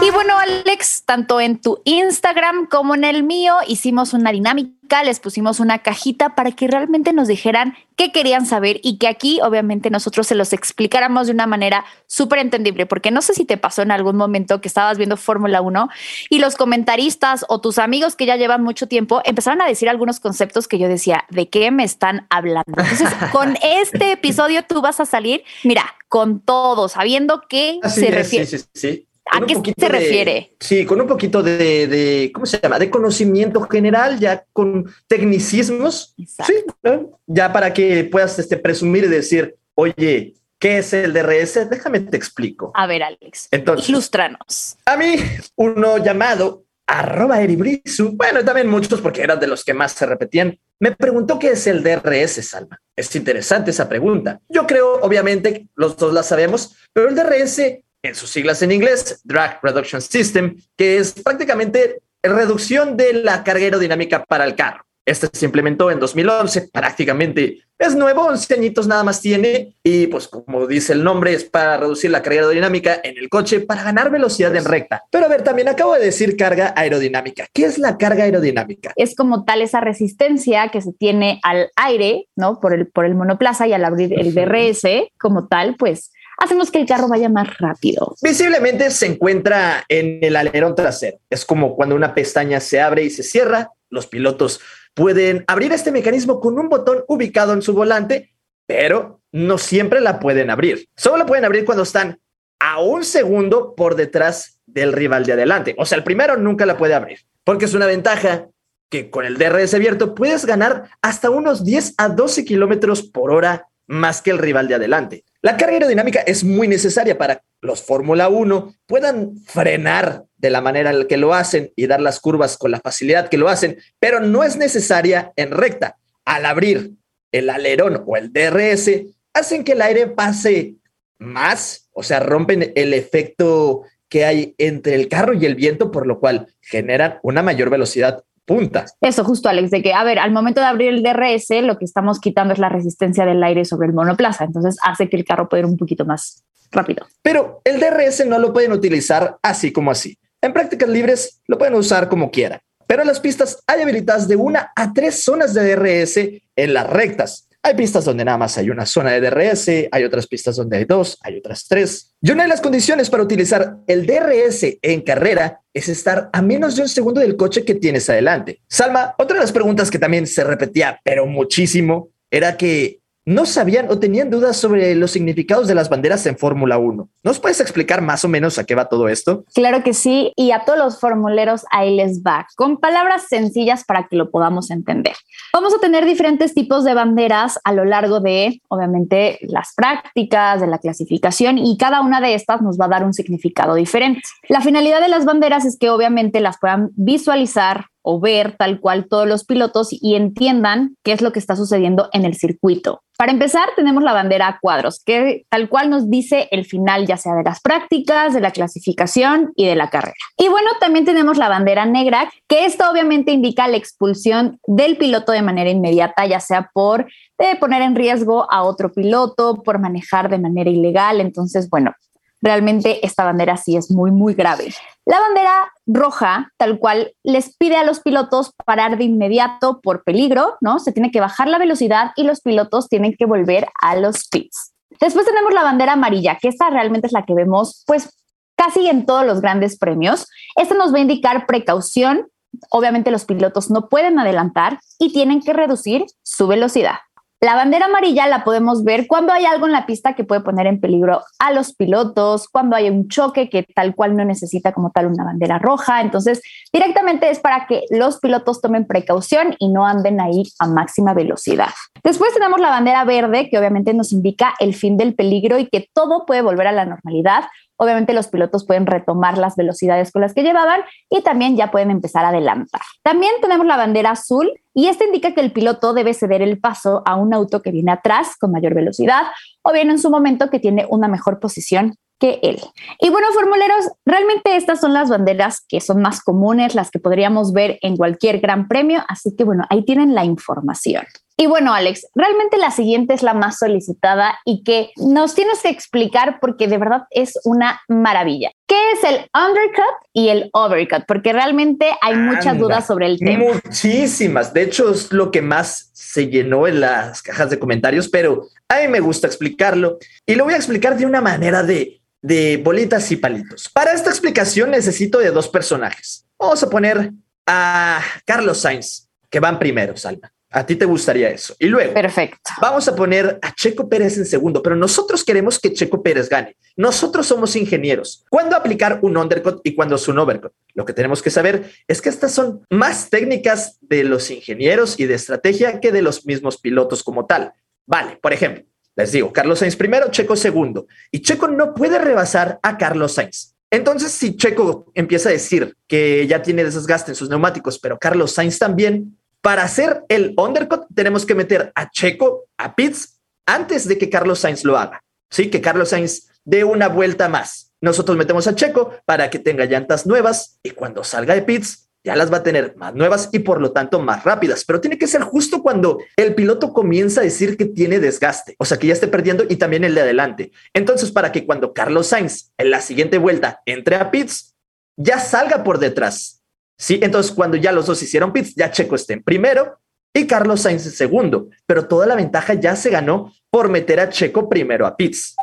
Y 0.00 0.10
bueno, 0.10 0.36
Alex, 0.40 1.04
tanto 1.06 1.40
en 1.40 1.60
tu 1.60 1.80
Instagram 1.84 2.66
como 2.66 2.96
en 2.96 3.04
el 3.04 3.22
mío 3.22 3.54
hicimos 3.68 4.12
una 4.12 4.32
dinámica, 4.32 4.72
les 5.02 5.20
pusimos 5.20 5.60
una 5.60 5.78
cajita 5.78 6.34
para 6.34 6.52
que 6.52 6.68
realmente 6.68 7.12
nos 7.12 7.28
dijeran 7.28 7.74
qué 7.96 8.12
querían 8.12 8.44
saber 8.44 8.78
y 8.82 8.98
que 8.98 9.08
aquí 9.08 9.40
obviamente 9.42 9.90
nosotros 9.90 10.26
se 10.26 10.34
los 10.34 10.52
explicáramos 10.52 11.26
de 11.26 11.32
una 11.32 11.46
manera 11.46 11.84
súper 12.06 12.40
entendible, 12.40 12.84
porque 12.84 13.10
no 13.10 13.22
sé 13.22 13.32
si 13.32 13.44
te 13.44 13.56
pasó 13.56 13.82
en 13.82 13.90
algún 13.90 14.16
momento 14.16 14.60
que 14.60 14.68
estabas 14.68 14.98
viendo 14.98 15.16
Fórmula 15.16 15.62
1 15.62 15.88
y 16.28 16.38
los 16.38 16.56
comentaristas 16.56 17.46
o 17.48 17.60
tus 17.60 17.78
amigos 17.78 18.16
que 18.16 18.26
ya 18.26 18.36
llevan 18.36 18.62
mucho 18.62 18.86
tiempo 18.86 19.22
empezaron 19.24 19.62
a 19.62 19.66
decir 19.66 19.88
algunos 19.88 20.20
conceptos 20.20 20.68
que 20.68 20.78
yo 20.78 20.88
decía, 20.88 21.24
¿de 21.30 21.48
qué 21.48 21.70
me 21.70 21.84
están 21.84 22.26
hablando? 22.28 22.64
Entonces, 22.76 23.08
con 23.32 23.56
este 23.62 24.12
episodio 24.12 24.62
tú 24.64 24.82
vas 24.82 25.00
a 25.00 25.06
salir, 25.06 25.42
mira, 25.64 25.84
con 26.08 26.40
todo, 26.40 26.88
sabiendo 26.88 27.42
qué 27.48 27.78
Así 27.82 28.00
se 28.00 28.08
es, 28.08 28.14
refiere. 28.14 28.46
Sí, 28.46 28.58
sí, 28.58 28.64
sí. 28.74 29.06
¿A 29.30 29.40
qué 29.46 29.54
se 29.54 29.72
de- 29.76 29.88
refiere? 29.88 30.54
Sí, 30.60 30.84
con 30.84 31.00
un 31.00 31.06
poquito 31.06 31.42
de, 31.42 31.86
de, 31.86 32.30
¿cómo 32.34 32.44
se 32.44 32.58
llama? 32.60 32.78
De 32.78 32.90
conocimiento 32.90 33.60
general, 33.62 34.18
ya 34.18 34.44
con 34.52 34.92
tecnicismos. 35.06 36.14
Sí, 36.16 36.54
¿no? 36.82 37.18
ya 37.26 37.52
para 37.52 37.72
que 37.72 38.04
puedas 38.04 38.38
este, 38.38 38.56
presumir 38.56 39.04
y 39.04 39.08
decir, 39.08 39.56
oye, 39.74 40.34
¿qué 40.58 40.78
es 40.78 40.92
el 40.92 41.12
DRS? 41.12 41.68
Déjame 41.70 42.00
te 42.00 42.16
explico. 42.16 42.72
A 42.74 42.86
ver, 42.86 43.02
Alex, 43.02 43.48
Entonces- 43.50 43.88
ilústranos. 43.88 44.76
A 44.84 44.96
mí, 44.96 45.16
uno 45.56 45.98
llamado 45.98 46.64
arroba 46.86 47.40
eribrizu, 47.40 48.10
bueno, 48.16 48.44
también 48.44 48.68
muchos 48.68 49.00
porque 49.00 49.22
eran 49.22 49.40
de 49.40 49.46
los 49.46 49.64
que 49.64 49.72
más 49.72 49.92
se 49.92 50.04
repetían, 50.04 50.58
me 50.78 50.92
preguntó 50.92 51.38
qué 51.38 51.52
es 51.52 51.66
el 51.66 51.82
DRS, 51.82 52.42
Salma. 52.42 52.80
Es 52.96 53.14
interesante 53.16 53.70
esa 53.70 53.88
pregunta. 53.88 54.40
Yo 54.48 54.66
creo, 54.66 55.00
obviamente, 55.00 55.68
los 55.74 55.96
dos 55.96 56.12
la 56.12 56.22
sabemos, 56.22 56.76
pero 56.92 57.08
el 57.08 57.14
DRS, 57.14 57.78
en 58.02 58.14
sus 58.14 58.30
siglas 58.30 58.62
en 58.62 58.72
inglés, 58.72 59.20
Drag 59.24 59.60
Reduction 59.62 60.02
System, 60.02 60.56
que 60.76 60.98
es 60.98 61.12
prácticamente 61.12 62.02
reducción 62.22 62.96
de 62.96 63.12
la 63.14 63.44
carga 63.44 63.64
aerodinámica 63.64 64.24
para 64.24 64.44
el 64.44 64.54
carro. 64.54 64.84
Este 65.04 65.28
se 65.32 65.46
implementó 65.46 65.90
en 65.90 65.98
2011, 65.98 66.68
prácticamente 66.72 67.64
es 67.76 67.96
nuevo, 67.96 68.22
11 68.26 68.54
añitos 68.54 68.86
nada 68.86 69.02
más 69.02 69.20
tiene 69.20 69.74
y 69.82 70.06
pues 70.06 70.28
como 70.28 70.68
dice 70.68 70.92
el 70.92 71.02
nombre 71.02 71.34
es 71.34 71.42
para 71.42 71.76
reducir 71.76 72.12
la 72.12 72.22
carga 72.22 72.42
aerodinámica 72.42 73.00
en 73.02 73.18
el 73.18 73.28
coche 73.28 73.58
para 73.58 73.82
ganar 73.82 74.12
velocidad 74.12 74.54
en 74.54 74.64
recta. 74.64 75.02
Pero 75.10 75.24
a 75.26 75.28
ver, 75.28 75.42
también 75.42 75.66
acabo 75.66 75.94
de 75.94 76.04
decir 76.04 76.36
carga 76.36 76.72
aerodinámica. 76.76 77.48
¿Qué 77.52 77.64
es 77.64 77.78
la 77.78 77.98
carga 77.98 78.22
aerodinámica? 78.22 78.92
Es 78.94 79.16
como 79.16 79.44
tal 79.44 79.62
esa 79.62 79.80
resistencia 79.80 80.68
que 80.68 80.80
se 80.80 80.92
tiene 80.92 81.40
al 81.42 81.70
aire, 81.74 82.28
¿no? 82.36 82.60
Por 82.60 82.72
el, 82.72 82.86
por 82.86 83.04
el 83.04 83.16
monoplaza 83.16 83.66
y 83.66 83.72
al 83.72 83.84
abrir 83.84 84.16
el 84.16 84.32
DRS, 84.32 84.82
como 85.18 85.48
tal, 85.48 85.74
pues 85.76 86.12
hacemos 86.42 86.70
que 86.70 86.80
el 86.80 86.86
carro 86.86 87.08
vaya 87.08 87.28
más 87.28 87.56
rápido. 87.58 88.16
Visiblemente 88.20 88.90
se 88.90 89.06
encuentra 89.06 89.84
en 89.88 90.18
el 90.22 90.36
alerón 90.36 90.74
trasero. 90.74 91.18
Es 91.30 91.44
como 91.44 91.76
cuando 91.76 91.94
una 91.94 92.14
pestaña 92.14 92.58
se 92.60 92.80
abre 92.80 93.04
y 93.04 93.10
se 93.10 93.22
cierra. 93.22 93.70
Los 93.88 94.06
pilotos 94.06 94.60
pueden 94.94 95.44
abrir 95.46 95.72
este 95.72 95.92
mecanismo 95.92 96.40
con 96.40 96.58
un 96.58 96.68
botón 96.68 97.04
ubicado 97.06 97.52
en 97.52 97.62
su 97.62 97.72
volante, 97.72 98.34
pero 98.66 99.20
no 99.30 99.56
siempre 99.56 100.00
la 100.00 100.18
pueden 100.18 100.50
abrir. 100.50 100.88
Solo 100.96 101.18
la 101.18 101.26
pueden 101.26 101.44
abrir 101.44 101.64
cuando 101.64 101.84
están 101.84 102.18
a 102.58 102.80
un 102.80 103.04
segundo 103.04 103.74
por 103.76 103.94
detrás 103.94 104.58
del 104.66 104.92
rival 104.92 105.24
de 105.24 105.34
adelante. 105.34 105.74
O 105.78 105.86
sea, 105.86 105.96
el 105.96 106.04
primero 106.04 106.36
nunca 106.36 106.66
la 106.66 106.76
puede 106.76 106.94
abrir, 106.94 107.20
porque 107.44 107.66
es 107.66 107.74
una 107.74 107.86
ventaja 107.86 108.48
que 108.88 109.10
con 109.10 109.24
el 109.24 109.38
DRS 109.38 109.74
abierto 109.74 110.14
puedes 110.14 110.44
ganar 110.44 110.90
hasta 111.00 111.30
unos 111.30 111.64
10 111.64 111.94
a 111.96 112.08
12 112.08 112.44
kilómetros 112.44 113.02
por 113.02 113.32
hora 113.32 113.68
más 113.86 114.22
que 114.22 114.30
el 114.30 114.38
rival 114.38 114.68
de 114.68 114.74
adelante. 114.74 115.24
La 115.40 115.56
carga 115.56 115.74
aerodinámica 115.74 116.20
es 116.20 116.44
muy 116.44 116.68
necesaria 116.68 117.18
para 117.18 117.36
que 117.36 117.42
los 117.62 117.82
Fórmula 117.82 118.28
1 118.28 118.74
puedan 118.86 119.36
frenar 119.44 120.24
de 120.36 120.50
la 120.50 120.60
manera 120.60 120.90
en 120.90 121.00
la 121.00 121.06
que 121.06 121.16
lo 121.16 121.34
hacen 121.34 121.72
y 121.76 121.86
dar 121.86 122.00
las 122.00 122.20
curvas 122.20 122.56
con 122.56 122.70
la 122.70 122.80
facilidad 122.80 123.28
que 123.28 123.38
lo 123.38 123.48
hacen, 123.48 123.78
pero 123.98 124.20
no 124.20 124.44
es 124.44 124.56
necesaria 124.56 125.32
en 125.36 125.50
recta. 125.50 125.96
Al 126.24 126.46
abrir 126.46 126.92
el 127.32 127.50
alerón 127.50 128.02
o 128.06 128.16
el 128.16 128.32
DRS, 128.32 128.90
hacen 129.32 129.64
que 129.64 129.72
el 129.72 129.82
aire 129.82 130.06
pase 130.08 130.76
más, 131.18 131.88
o 131.92 132.02
sea, 132.02 132.20
rompen 132.20 132.72
el 132.74 132.94
efecto 132.94 133.82
que 134.08 134.24
hay 134.24 134.54
entre 134.58 134.94
el 134.94 135.08
carro 135.08 135.32
y 135.32 135.46
el 135.46 135.54
viento, 135.54 135.90
por 135.90 136.06
lo 136.06 136.20
cual 136.20 136.48
generan 136.60 137.18
una 137.22 137.42
mayor 137.42 137.70
velocidad 137.70 138.22
punta. 138.44 138.86
Eso 139.00 139.24
justo, 139.24 139.48
Alex, 139.48 139.70
de 139.70 139.82
que, 139.82 139.92
a 139.92 140.04
ver, 140.04 140.18
al 140.18 140.32
momento 140.32 140.60
de 140.60 140.66
abrir 140.66 140.88
el 140.88 141.02
DRS, 141.02 141.62
lo 141.62 141.78
que 141.78 141.84
estamos 141.84 142.20
quitando 142.20 142.52
es 142.52 142.58
la 142.58 142.68
resistencia 142.68 143.24
del 143.24 143.42
aire 143.42 143.64
sobre 143.64 143.88
el 143.88 143.94
monoplaza, 143.94 144.44
entonces 144.44 144.76
hace 144.82 145.08
que 145.08 145.16
el 145.16 145.24
carro 145.24 145.48
pueda 145.48 145.60
ir 145.60 145.66
un 145.66 145.76
poquito 145.76 146.04
más 146.04 146.44
rápido. 146.70 147.06
Pero 147.22 147.60
el 147.64 147.78
DRS 147.78 148.26
no 148.26 148.38
lo 148.38 148.52
pueden 148.52 148.72
utilizar 148.72 149.36
así 149.42 149.72
como 149.72 149.90
así. 149.90 150.18
En 150.40 150.52
prácticas 150.52 150.88
libres 150.88 151.40
lo 151.46 151.58
pueden 151.58 151.74
usar 151.74 152.08
como 152.08 152.30
quieran. 152.30 152.60
Pero 152.86 153.02
en 153.02 153.08
las 153.08 153.20
pistas 153.20 153.62
hay 153.66 153.82
habilitadas 153.82 154.28
de 154.28 154.36
una 154.36 154.72
a 154.74 154.92
tres 154.92 155.22
zonas 155.22 155.54
de 155.54 155.76
DRS 155.76 156.16
en 156.56 156.74
las 156.74 156.90
rectas. 156.90 157.48
Hay 157.64 157.74
pistas 157.74 158.04
donde 158.04 158.24
nada 158.24 158.38
más 158.38 158.58
hay 158.58 158.70
una 158.70 158.84
zona 158.84 159.12
de 159.12 159.20
DRS, 159.20 159.68
hay 159.92 160.02
otras 160.02 160.26
pistas 160.26 160.56
donde 160.56 160.78
hay 160.78 160.84
dos, 160.84 161.16
hay 161.22 161.38
otras 161.38 161.68
tres. 161.68 162.12
Y 162.20 162.32
una 162.32 162.42
de 162.42 162.48
las 162.48 162.60
condiciones 162.60 163.08
para 163.08 163.22
utilizar 163.22 163.76
el 163.86 164.04
DRS 164.04 164.78
en 164.82 165.02
carrera 165.02 165.60
es 165.72 165.88
estar 165.88 166.28
a 166.32 166.42
menos 166.42 166.74
de 166.74 166.82
un 166.82 166.88
segundo 166.88 167.20
del 167.20 167.36
coche 167.36 167.64
que 167.64 167.76
tienes 167.76 168.10
adelante. 168.10 168.62
Salma, 168.68 169.14
otra 169.16 169.36
de 169.36 169.42
las 169.42 169.52
preguntas 169.52 169.92
que 169.92 170.00
también 170.00 170.26
se 170.26 170.42
repetía, 170.42 171.00
pero 171.04 171.24
muchísimo, 171.26 172.10
era 172.32 172.56
que 172.56 173.01
no 173.24 173.46
sabían 173.46 173.90
o 173.90 173.98
tenían 173.98 174.30
dudas 174.30 174.56
sobre 174.56 174.94
los 174.94 175.10
significados 175.10 175.68
de 175.68 175.74
las 175.74 175.88
banderas 175.88 176.26
en 176.26 176.36
Fórmula 176.36 176.78
1. 176.78 177.08
¿Nos 177.22 177.38
puedes 177.38 177.60
explicar 177.60 178.02
más 178.02 178.24
o 178.24 178.28
menos 178.28 178.58
a 178.58 178.64
qué 178.64 178.74
va 178.74 178.88
todo 178.88 179.08
esto? 179.08 179.44
Claro 179.54 179.82
que 179.84 179.94
sí, 179.94 180.32
y 180.36 180.50
a 180.50 180.64
todos 180.64 180.78
los 180.78 180.98
formuleros 180.98 181.64
ahí 181.70 181.94
les 181.94 182.22
va, 182.22 182.46
con 182.56 182.78
palabras 182.78 183.26
sencillas 183.28 183.84
para 183.84 184.08
que 184.08 184.16
lo 184.16 184.30
podamos 184.30 184.70
entender. 184.70 185.14
Vamos 185.52 185.74
a 185.74 185.78
tener 185.78 186.04
diferentes 186.04 186.54
tipos 186.54 186.84
de 186.84 186.94
banderas 186.94 187.60
a 187.64 187.72
lo 187.72 187.84
largo 187.84 188.20
de, 188.20 188.60
obviamente, 188.68 189.38
las 189.42 189.72
prácticas, 189.76 190.60
de 190.60 190.66
la 190.66 190.78
clasificación, 190.78 191.58
y 191.58 191.76
cada 191.76 192.00
una 192.00 192.20
de 192.20 192.34
estas 192.34 192.60
nos 192.60 192.78
va 192.78 192.86
a 192.86 192.88
dar 192.88 193.04
un 193.04 193.14
significado 193.14 193.74
diferente. 193.74 194.22
La 194.48 194.60
finalidad 194.60 195.00
de 195.00 195.08
las 195.08 195.24
banderas 195.24 195.64
es 195.64 195.78
que 195.78 195.90
obviamente 195.90 196.40
las 196.40 196.58
puedan 196.58 196.90
visualizar, 196.96 197.86
o 198.02 198.20
ver 198.20 198.56
tal 198.56 198.80
cual 198.80 199.06
todos 199.08 199.26
los 199.26 199.44
pilotos 199.44 199.88
y 199.90 200.14
entiendan 200.14 200.96
qué 201.02 201.12
es 201.12 201.22
lo 201.22 201.32
que 201.32 201.38
está 201.38 201.56
sucediendo 201.56 202.08
en 202.12 202.24
el 202.24 202.34
circuito. 202.34 203.02
Para 203.16 203.32
empezar, 203.32 203.68
tenemos 203.76 204.02
la 204.02 204.12
bandera 204.12 204.48
a 204.48 204.58
cuadros, 204.60 205.00
que 205.04 205.44
tal 205.48 205.68
cual 205.68 205.90
nos 205.90 206.10
dice 206.10 206.48
el 206.50 206.64
final, 206.64 207.06
ya 207.06 207.16
sea 207.16 207.34
de 207.34 207.44
las 207.44 207.60
prácticas, 207.60 208.34
de 208.34 208.40
la 208.40 208.50
clasificación 208.50 209.52
y 209.54 209.66
de 209.66 209.76
la 209.76 209.90
carrera. 209.90 210.14
Y 210.36 210.48
bueno, 210.48 210.70
también 210.80 211.04
tenemos 211.04 211.38
la 211.38 211.48
bandera 211.48 211.86
negra, 211.86 212.30
que 212.48 212.64
esto 212.64 212.90
obviamente 212.90 213.30
indica 213.30 213.68
la 213.68 213.76
expulsión 213.76 214.58
del 214.66 214.96
piloto 214.96 215.30
de 215.30 215.42
manera 215.42 215.70
inmediata, 215.70 216.26
ya 216.26 216.40
sea 216.40 216.70
por 216.74 217.06
de 217.38 217.56
poner 217.56 217.82
en 217.82 217.94
riesgo 217.94 218.50
a 218.50 218.62
otro 218.62 218.92
piloto, 218.92 219.62
por 219.62 219.78
manejar 219.78 220.28
de 220.28 220.38
manera 220.38 220.70
ilegal. 220.70 221.20
Entonces, 221.20 221.68
bueno, 221.68 221.92
realmente 222.42 223.04
esta 223.06 223.24
bandera 223.24 223.56
sí 223.56 223.76
es 223.76 223.90
muy, 223.90 224.10
muy 224.10 224.34
grave. 224.34 224.74
La 225.06 225.20
bandera 225.20 225.72
roja, 225.86 226.52
tal 226.58 226.78
cual, 226.78 227.14
les 227.22 227.56
pide 227.56 227.76
a 227.76 227.84
los 227.84 228.00
pilotos 228.00 228.52
parar 228.66 228.98
de 228.98 229.04
inmediato 229.04 229.80
por 229.80 230.04
peligro, 230.04 230.56
¿no? 230.60 230.78
Se 230.78 230.92
tiene 230.92 231.10
que 231.10 231.20
bajar 231.20 231.48
la 231.48 231.58
velocidad 231.58 232.10
y 232.16 232.24
los 232.24 232.40
pilotos 232.40 232.88
tienen 232.88 233.14
que 233.16 233.26
volver 233.26 233.68
a 233.80 233.96
los 233.96 234.28
pits. 234.28 234.72
Después 235.00 235.24
tenemos 235.24 235.54
la 235.54 235.62
bandera 235.62 235.94
amarilla, 235.94 236.38
que 236.40 236.48
esta 236.48 236.68
realmente 236.68 237.06
es 237.06 237.12
la 237.12 237.24
que 237.24 237.34
vemos, 237.34 237.84
pues, 237.86 238.10
casi 238.56 238.88
en 238.88 239.06
todos 239.06 239.24
los 239.24 239.40
grandes 239.40 239.78
premios. 239.78 240.28
Esta 240.56 240.74
nos 240.74 240.92
va 240.92 240.98
a 240.98 241.02
indicar 241.02 241.46
precaución. 241.46 242.28
Obviamente 242.70 243.10
los 243.10 243.24
pilotos 243.24 243.70
no 243.70 243.88
pueden 243.88 244.18
adelantar 244.18 244.78
y 244.98 245.12
tienen 245.12 245.40
que 245.40 245.52
reducir 245.52 246.04
su 246.22 246.46
velocidad. 246.46 246.96
La 247.44 247.56
bandera 247.56 247.86
amarilla 247.86 248.28
la 248.28 248.44
podemos 248.44 248.84
ver 248.84 249.08
cuando 249.08 249.32
hay 249.32 249.46
algo 249.46 249.66
en 249.66 249.72
la 249.72 249.84
pista 249.84 250.14
que 250.14 250.22
puede 250.22 250.42
poner 250.42 250.68
en 250.68 250.80
peligro 250.80 251.22
a 251.40 251.50
los 251.50 251.74
pilotos, 251.74 252.46
cuando 252.46 252.76
hay 252.76 252.88
un 252.88 253.08
choque 253.08 253.50
que 253.50 253.64
tal 253.64 253.96
cual 253.96 254.16
no 254.16 254.24
necesita 254.24 254.72
como 254.72 254.92
tal 254.92 255.08
una 255.08 255.24
bandera 255.24 255.58
roja. 255.58 256.02
Entonces, 256.02 256.40
directamente 256.72 257.28
es 257.30 257.40
para 257.40 257.66
que 257.66 257.82
los 257.90 258.20
pilotos 258.20 258.60
tomen 258.60 258.86
precaución 258.86 259.56
y 259.58 259.72
no 259.72 259.84
anden 259.84 260.20
ahí 260.20 260.44
a 260.60 260.68
máxima 260.68 261.14
velocidad. 261.14 261.70
Después 262.04 262.32
tenemos 262.32 262.60
la 262.60 262.70
bandera 262.70 263.02
verde, 263.04 263.48
que 263.50 263.58
obviamente 263.58 263.92
nos 263.92 264.12
indica 264.12 264.54
el 264.60 264.72
fin 264.72 264.96
del 264.96 265.16
peligro 265.16 265.58
y 265.58 265.66
que 265.66 265.88
todo 265.92 266.26
puede 266.26 266.42
volver 266.42 266.68
a 266.68 266.72
la 266.72 266.84
normalidad 266.84 267.46
obviamente 267.82 268.12
los 268.12 268.28
pilotos 268.28 268.64
pueden 268.64 268.86
retomar 268.86 269.38
las 269.38 269.56
velocidades 269.56 270.12
con 270.12 270.22
las 270.22 270.34
que 270.34 270.44
llevaban 270.44 270.82
y 271.10 271.22
también 271.22 271.56
ya 271.56 271.72
pueden 271.72 271.90
empezar 271.90 272.24
a 272.24 272.28
adelantar. 272.28 272.80
También 273.02 273.32
tenemos 273.40 273.66
la 273.66 273.76
bandera 273.76 274.12
azul 274.12 274.52
y 274.72 274.86
esta 274.86 275.04
indica 275.04 275.34
que 275.34 275.40
el 275.40 275.52
piloto 275.52 275.92
debe 275.92 276.14
ceder 276.14 276.42
el 276.42 276.60
paso 276.60 277.02
a 277.04 277.16
un 277.16 277.34
auto 277.34 277.60
que 277.60 277.72
viene 277.72 277.90
atrás 277.90 278.36
con 278.38 278.52
mayor 278.52 278.74
velocidad 278.74 279.22
o 279.62 279.72
bien 279.72 279.90
en 279.90 279.98
su 279.98 280.10
momento 280.10 280.48
que 280.48 280.60
tiene 280.60 280.86
una 280.90 281.08
mejor 281.08 281.40
posición 281.40 281.96
que 282.20 282.38
él. 282.42 282.60
Y 283.00 283.10
bueno, 283.10 283.26
formuleros, 283.34 283.90
realmente 284.06 284.54
estas 284.54 284.80
son 284.80 284.92
las 284.92 285.10
banderas 285.10 285.64
que 285.68 285.80
son 285.80 286.00
más 286.00 286.22
comunes, 286.22 286.76
las 286.76 286.92
que 286.92 287.00
podríamos 287.00 287.52
ver 287.52 287.80
en 287.82 287.96
cualquier 287.96 288.38
gran 288.38 288.68
premio, 288.68 289.02
así 289.08 289.34
que 289.34 289.42
bueno, 289.42 289.64
ahí 289.70 289.84
tienen 289.84 290.14
la 290.14 290.24
información. 290.24 291.04
Y 291.42 291.46
bueno, 291.46 291.74
Alex, 291.74 292.06
realmente 292.14 292.56
la 292.56 292.70
siguiente 292.70 293.14
es 293.14 293.24
la 293.24 293.34
más 293.34 293.58
solicitada 293.58 294.38
y 294.44 294.62
que 294.62 294.90
nos 294.96 295.34
tienes 295.34 295.58
que 295.60 295.70
explicar 295.70 296.38
porque 296.40 296.68
de 296.68 296.78
verdad 296.78 297.02
es 297.10 297.36
una 297.42 297.80
maravilla. 297.88 298.52
¿Qué 298.68 298.76
es 298.92 299.02
el 299.02 299.28
undercut 299.34 300.06
y 300.12 300.28
el 300.28 300.50
overcut? 300.52 301.02
Porque 301.04 301.32
realmente 301.32 301.90
hay 302.00 302.14
muchas 302.14 302.56
dudas 302.56 302.86
sobre 302.86 303.06
el 303.06 303.18
tema. 303.18 303.54
Muchísimas. 303.54 304.54
De 304.54 304.62
hecho, 304.62 304.92
es 304.92 305.10
lo 305.12 305.32
que 305.32 305.42
más 305.42 305.90
se 305.92 306.28
llenó 306.28 306.68
en 306.68 306.78
las 306.78 307.22
cajas 307.22 307.50
de 307.50 307.58
comentarios, 307.58 308.08
pero 308.08 308.46
a 308.68 308.76
mí 308.76 308.86
me 308.86 309.00
gusta 309.00 309.26
explicarlo 309.26 309.98
y 310.24 310.36
lo 310.36 310.44
voy 310.44 310.54
a 310.54 310.58
explicar 310.58 310.96
de 310.96 311.06
una 311.06 311.20
manera 311.20 311.64
de, 311.64 312.02
de 312.20 312.58
bolitas 312.58 313.10
y 313.10 313.16
palitos. 313.16 313.68
Para 313.68 313.94
esta 313.94 314.10
explicación 314.10 314.70
necesito 314.70 315.18
de 315.18 315.32
dos 315.32 315.48
personajes. 315.48 316.24
Vamos 316.38 316.62
a 316.62 316.70
poner 316.70 317.10
a 317.48 318.00
Carlos 318.24 318.60
Sainz, 318.60 319.08
que 319.28 319.40
van 319.40 319.58
primero, 319.58 319.96
Salma. 319.96 320.32
A 320.52 320.66
ti 320.66 320.76
te 320.76 320.84
gustaría 320.84 321.30
eso. 321.30 321.56
Y 321.58 321.66
luego, 321.66 321.94
perfecto. 321.94 322.50
Vamos 322.60 322.86
a 322.86 322.94
poner 322.94 323.38
a 323.40 323.54
Checo 323.54 323.88
Pérez 323.88 324.18
en 324.18 324.26
segundo, 324.26 324.62
pero 324.62 324.76
nosotros 324.76 325.24
queremos 325.24 325.58
que 325.58 325.72
Checo 325.72 326.02
Pérez 326.02 326.28
gane. 326.28 326.56
Nosotros 326.76 327.26
somos 327.26 327.56
ingenieros. 327.56 328.24
¿Cuándo 328.28 328.54
aplicar 328.54 328.98
un 329.02 329.16
undercut 329.16 329.60
y 329.64 329.74
cuándo 329.74 329.96
es 329.96 330.06
un 330.08 330.18
overcut? 330.18 330.52
Lo 330.74 330.84
que 330.84 330.92
tenemos 330.92 331.22
que 331.22 331.30
saber 331.30 331.70
es 331.88 332.02
que 332.02 332.10
estas 332.10 332.32
son 332.32 332.66
más 332.68 333.08
técnicas 333.08 333.78
de 333.80 334.04
los 334.04 334.30
ingenieros 334.30 335.00
y 335.00 335.06
de 335.06 335.14
estrategia 335.14 335.80
que 335.80 335.90
de 335.90 336.02
los 336.02 336.26
mismos 336.26 336.58
pilotos 336.58 337.02
como 337.02 337.24
tal. 337.24 337.52
Vale, 337.86 338.18
por 338.20 338.34
ejemplo, 338.34 338.64
les 338.94 339.12
digo, 339.12 339.32
Carlos 339.32 339.58
Sainz 339.58 339.76
primero, 339.76 340.10
Checo 340.10 340.36
segundo. 340.36 340.86
Y 341.10 341.22
Checo 341.22 341.48
no 341.48 341.74
puede 341.74 341.98
rebasar 341.98 342.58
a 342.62 342.76
Carlos 342.76 343.14
Sainz. 343.14 343.54
Entonces, 343.70 344.12
si 344.12 344.36
Checo 344.36 344.92
empieza 344.94 345.30
a 345.30 345.32
decir 345.32 345.74
que 345.86 346.26
ya 346.26 346.42
tiene 346.42 346.62
desgaste 346.62 347.12
en 347.12 347.14
sus 347.14 347.30
neumáticos, 347.30 347.78
pero 347.78 347.98
Carlos 347.98 348.32
Sainz 348.32 348.58
también, 348.58 349.16
para 349.42 349.64
hacer 349.64 350.04
el 350.08 350.34
undercut 350.36 350.86
tenemos 350.94 351.26
que 351.26 351.34
meter 351.34 351.72
a 351.74 351.90
Checo, 351.90 352.46
a 352.56 352.74
Pitts, 352.74 353.20
antes 353.46 353.86
de 353.88 353.98
que 353.98 354.08
Carlos 354.08 354.38
Sainz 354.38 354.64
lo 354.64 354.78
haga. 354.78 355.02
Sí, 355.30 355.50
que 355.50 355.60
Carlos 355.60 355.90
Sainz 355.90 356.28
dé 356.44 356.64
una 356.64 356.88
vuelta 356.88 357.28
más. 357.28 357.72
Nosotros 357.80 358.16
metemos 358.16 358.46
a 358.46 358.54
Checo 358.54 358.94
para 359.04 359.28
que 359.28 359.40
tenga 359.40 359.64
llantas 359.64 360.06
nuevas 360.06 360.60
y 360.62 360.70
cuando 360.70 361.02
salga 361.02 361.34
de 361.34 361.42
Pitts 361.42 361.88
ya 362.04 362.16
las 362.16 362.32
va 362.32 362.38
a 362.38 362.42
tener 362.42 362.76
más 362.76 362.94
nuevas 362.94 363.28
y 363.32 363.40
por 363.40 363.60
lo 363.60 363.72
tanto 363.72 364.00
más 364.00 364.24
rápidas, 364.24 364.64
pero 364.64 364.80
tiene 364.80 364.98
que 364.98 365.06
ser 365.06 365.22
justo 365.22 365.62
cuando 365.62 365.98
el 366.16 366.34
piloto 366.34 366.72
comienza 366.72 367.20
a 367.20 367.24
decir 367.24 367.56
que 367.56 367.66
tiene 367.66 368.00
desgaste, 368.00 368.56
o 368.58 368.64
sea 368.64 368.78
que 368.78 368.88
ya 368.88 368.92
esté 368.92 369.06
perdiendo 369.06 369.44
y 369.48 369.56
también 369.56 369.84
el 369.84 369.94
de 369.94 370.00
adelante. 370.00 370.52
Entonces, 370.74 371.12
para 371.12 371.30
que 371.30 371.46
cuando 371.46 371.72
Carlos 371.72 372.08
Sainz 372.08 372.52
en 372.58 372.70
la 372.70 372.80
siguiente 372.80 373.18
vuelta 373.18 373.62
entre 373.66 373.96
a 373.96 374.10
pits, 374.10 374.54
ya 374.96 375.20
salga 375.20 375.62
por 375.62 375.78
detrás 375.78 376.41
Sí, 376.82 376.98
entonces 377.00 377.30
cuando 377.30 377.56
ya 377.56 377.70
los 377.70 377.86
dos 377.86 378.02
hicieron 378.02 378.32
pits, 378.32 378.56
ya 378.56 378.72
Checo 378.72 378.96
está 378.96 379.12
en 379.12 379.22
primero 379.22 379.78
y 380.12 380.26
Carlos 380.26 380.62
Sainz 380.62 380.84
en 380.84 380.90
segundo, 380.90 381.48
pero 381.64 381.86
toda 381.86 382.08
la 382.08 382.16
ventaja 382.16 382.54
ya 382.54 382.74
se 382.74 382.90
ganó 382.90 383.32
por 383.50 383.68
meter 383.68 384.00
a 384.00 384.08
Checo 384.08 384.48
primero 384.48 384.84
a 384.84 384.96
pits. 384.96 385.36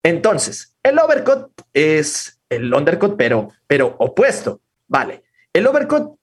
Entonces, 0.00 0.76
el 0.84 0.96
overcut 1.00 1.50
es 1.72 2.38
el 2.48 2.72
undercut, 2.72 3.16
pero, 3.16 3.48
pero 3.66 3.96
opuesto. 3.98 4.60
Vale, 4.86 5.24
el 5.52 5.66
overcut 5.66 6.16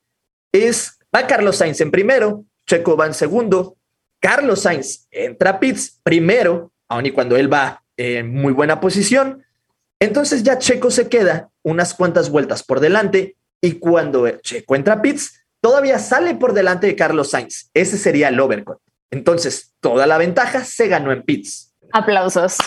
es, 0.53 0.98
va 1.13 1.27
Carlos 1.27 1.57
Sainz 1.57 1.81
en 1.81 1.91
primero, 1.91 2.45
Checo 2.65 2.95
va 2.95 3.07
en 3.07 3.13
segundo, 3.13 3.75
Carlos 4.22 4.62
Sainz 4.62 5.10
entra 5.12 5.50
a 5.50 5.60
pits 5.60 6.00
primero, 6.03 6.72
aun 6.88 7.05
y 7.05 7.12
cuando 7.12 7.36
él 7.36 7.51
va 7.51 7.84
en 7.98 8.34
muy 8.34 8.53
buena 8.53 8.79
posición, 8.79 9.43
entonces 10.00 10.41
ya 10.41 10.57
Checo 10.57 10.89
se 10.89 11.10
queda 11.10 11.50
unas 11.63 11.93
cuantas 11.93 12.29
vueltas 12.29 12.63
por 12.63 12.79
delante 12.79 13.36
y 13.65 13.79
cuando 13.79 14.29
Checo 14.41 14.75
entra 14.75 14.95
a 14.95 15.01
pits, 15.01 15.43
todavía 15.60 15.98
sale 15.98 16.36
por 16.36 16.53
delante 16.53 16.86
de 16.88 16.95
Carlos 16.95 17.31
Sainz. 17.31 17.72
Ese 17.74 17.98
sería 17.98 18.27
el 18.29 18.39
overcut. 18.39 18.77
Entonces, 19.10 19.74
toda 19.79 20.05
la 20.05 20.17
ventaja 20.17 20.63
se 20.63 20.88
ganó 20.88 21.12
en 21.12 21.24
pits. 21.24 21.74
Aplausos. 21.91 22.57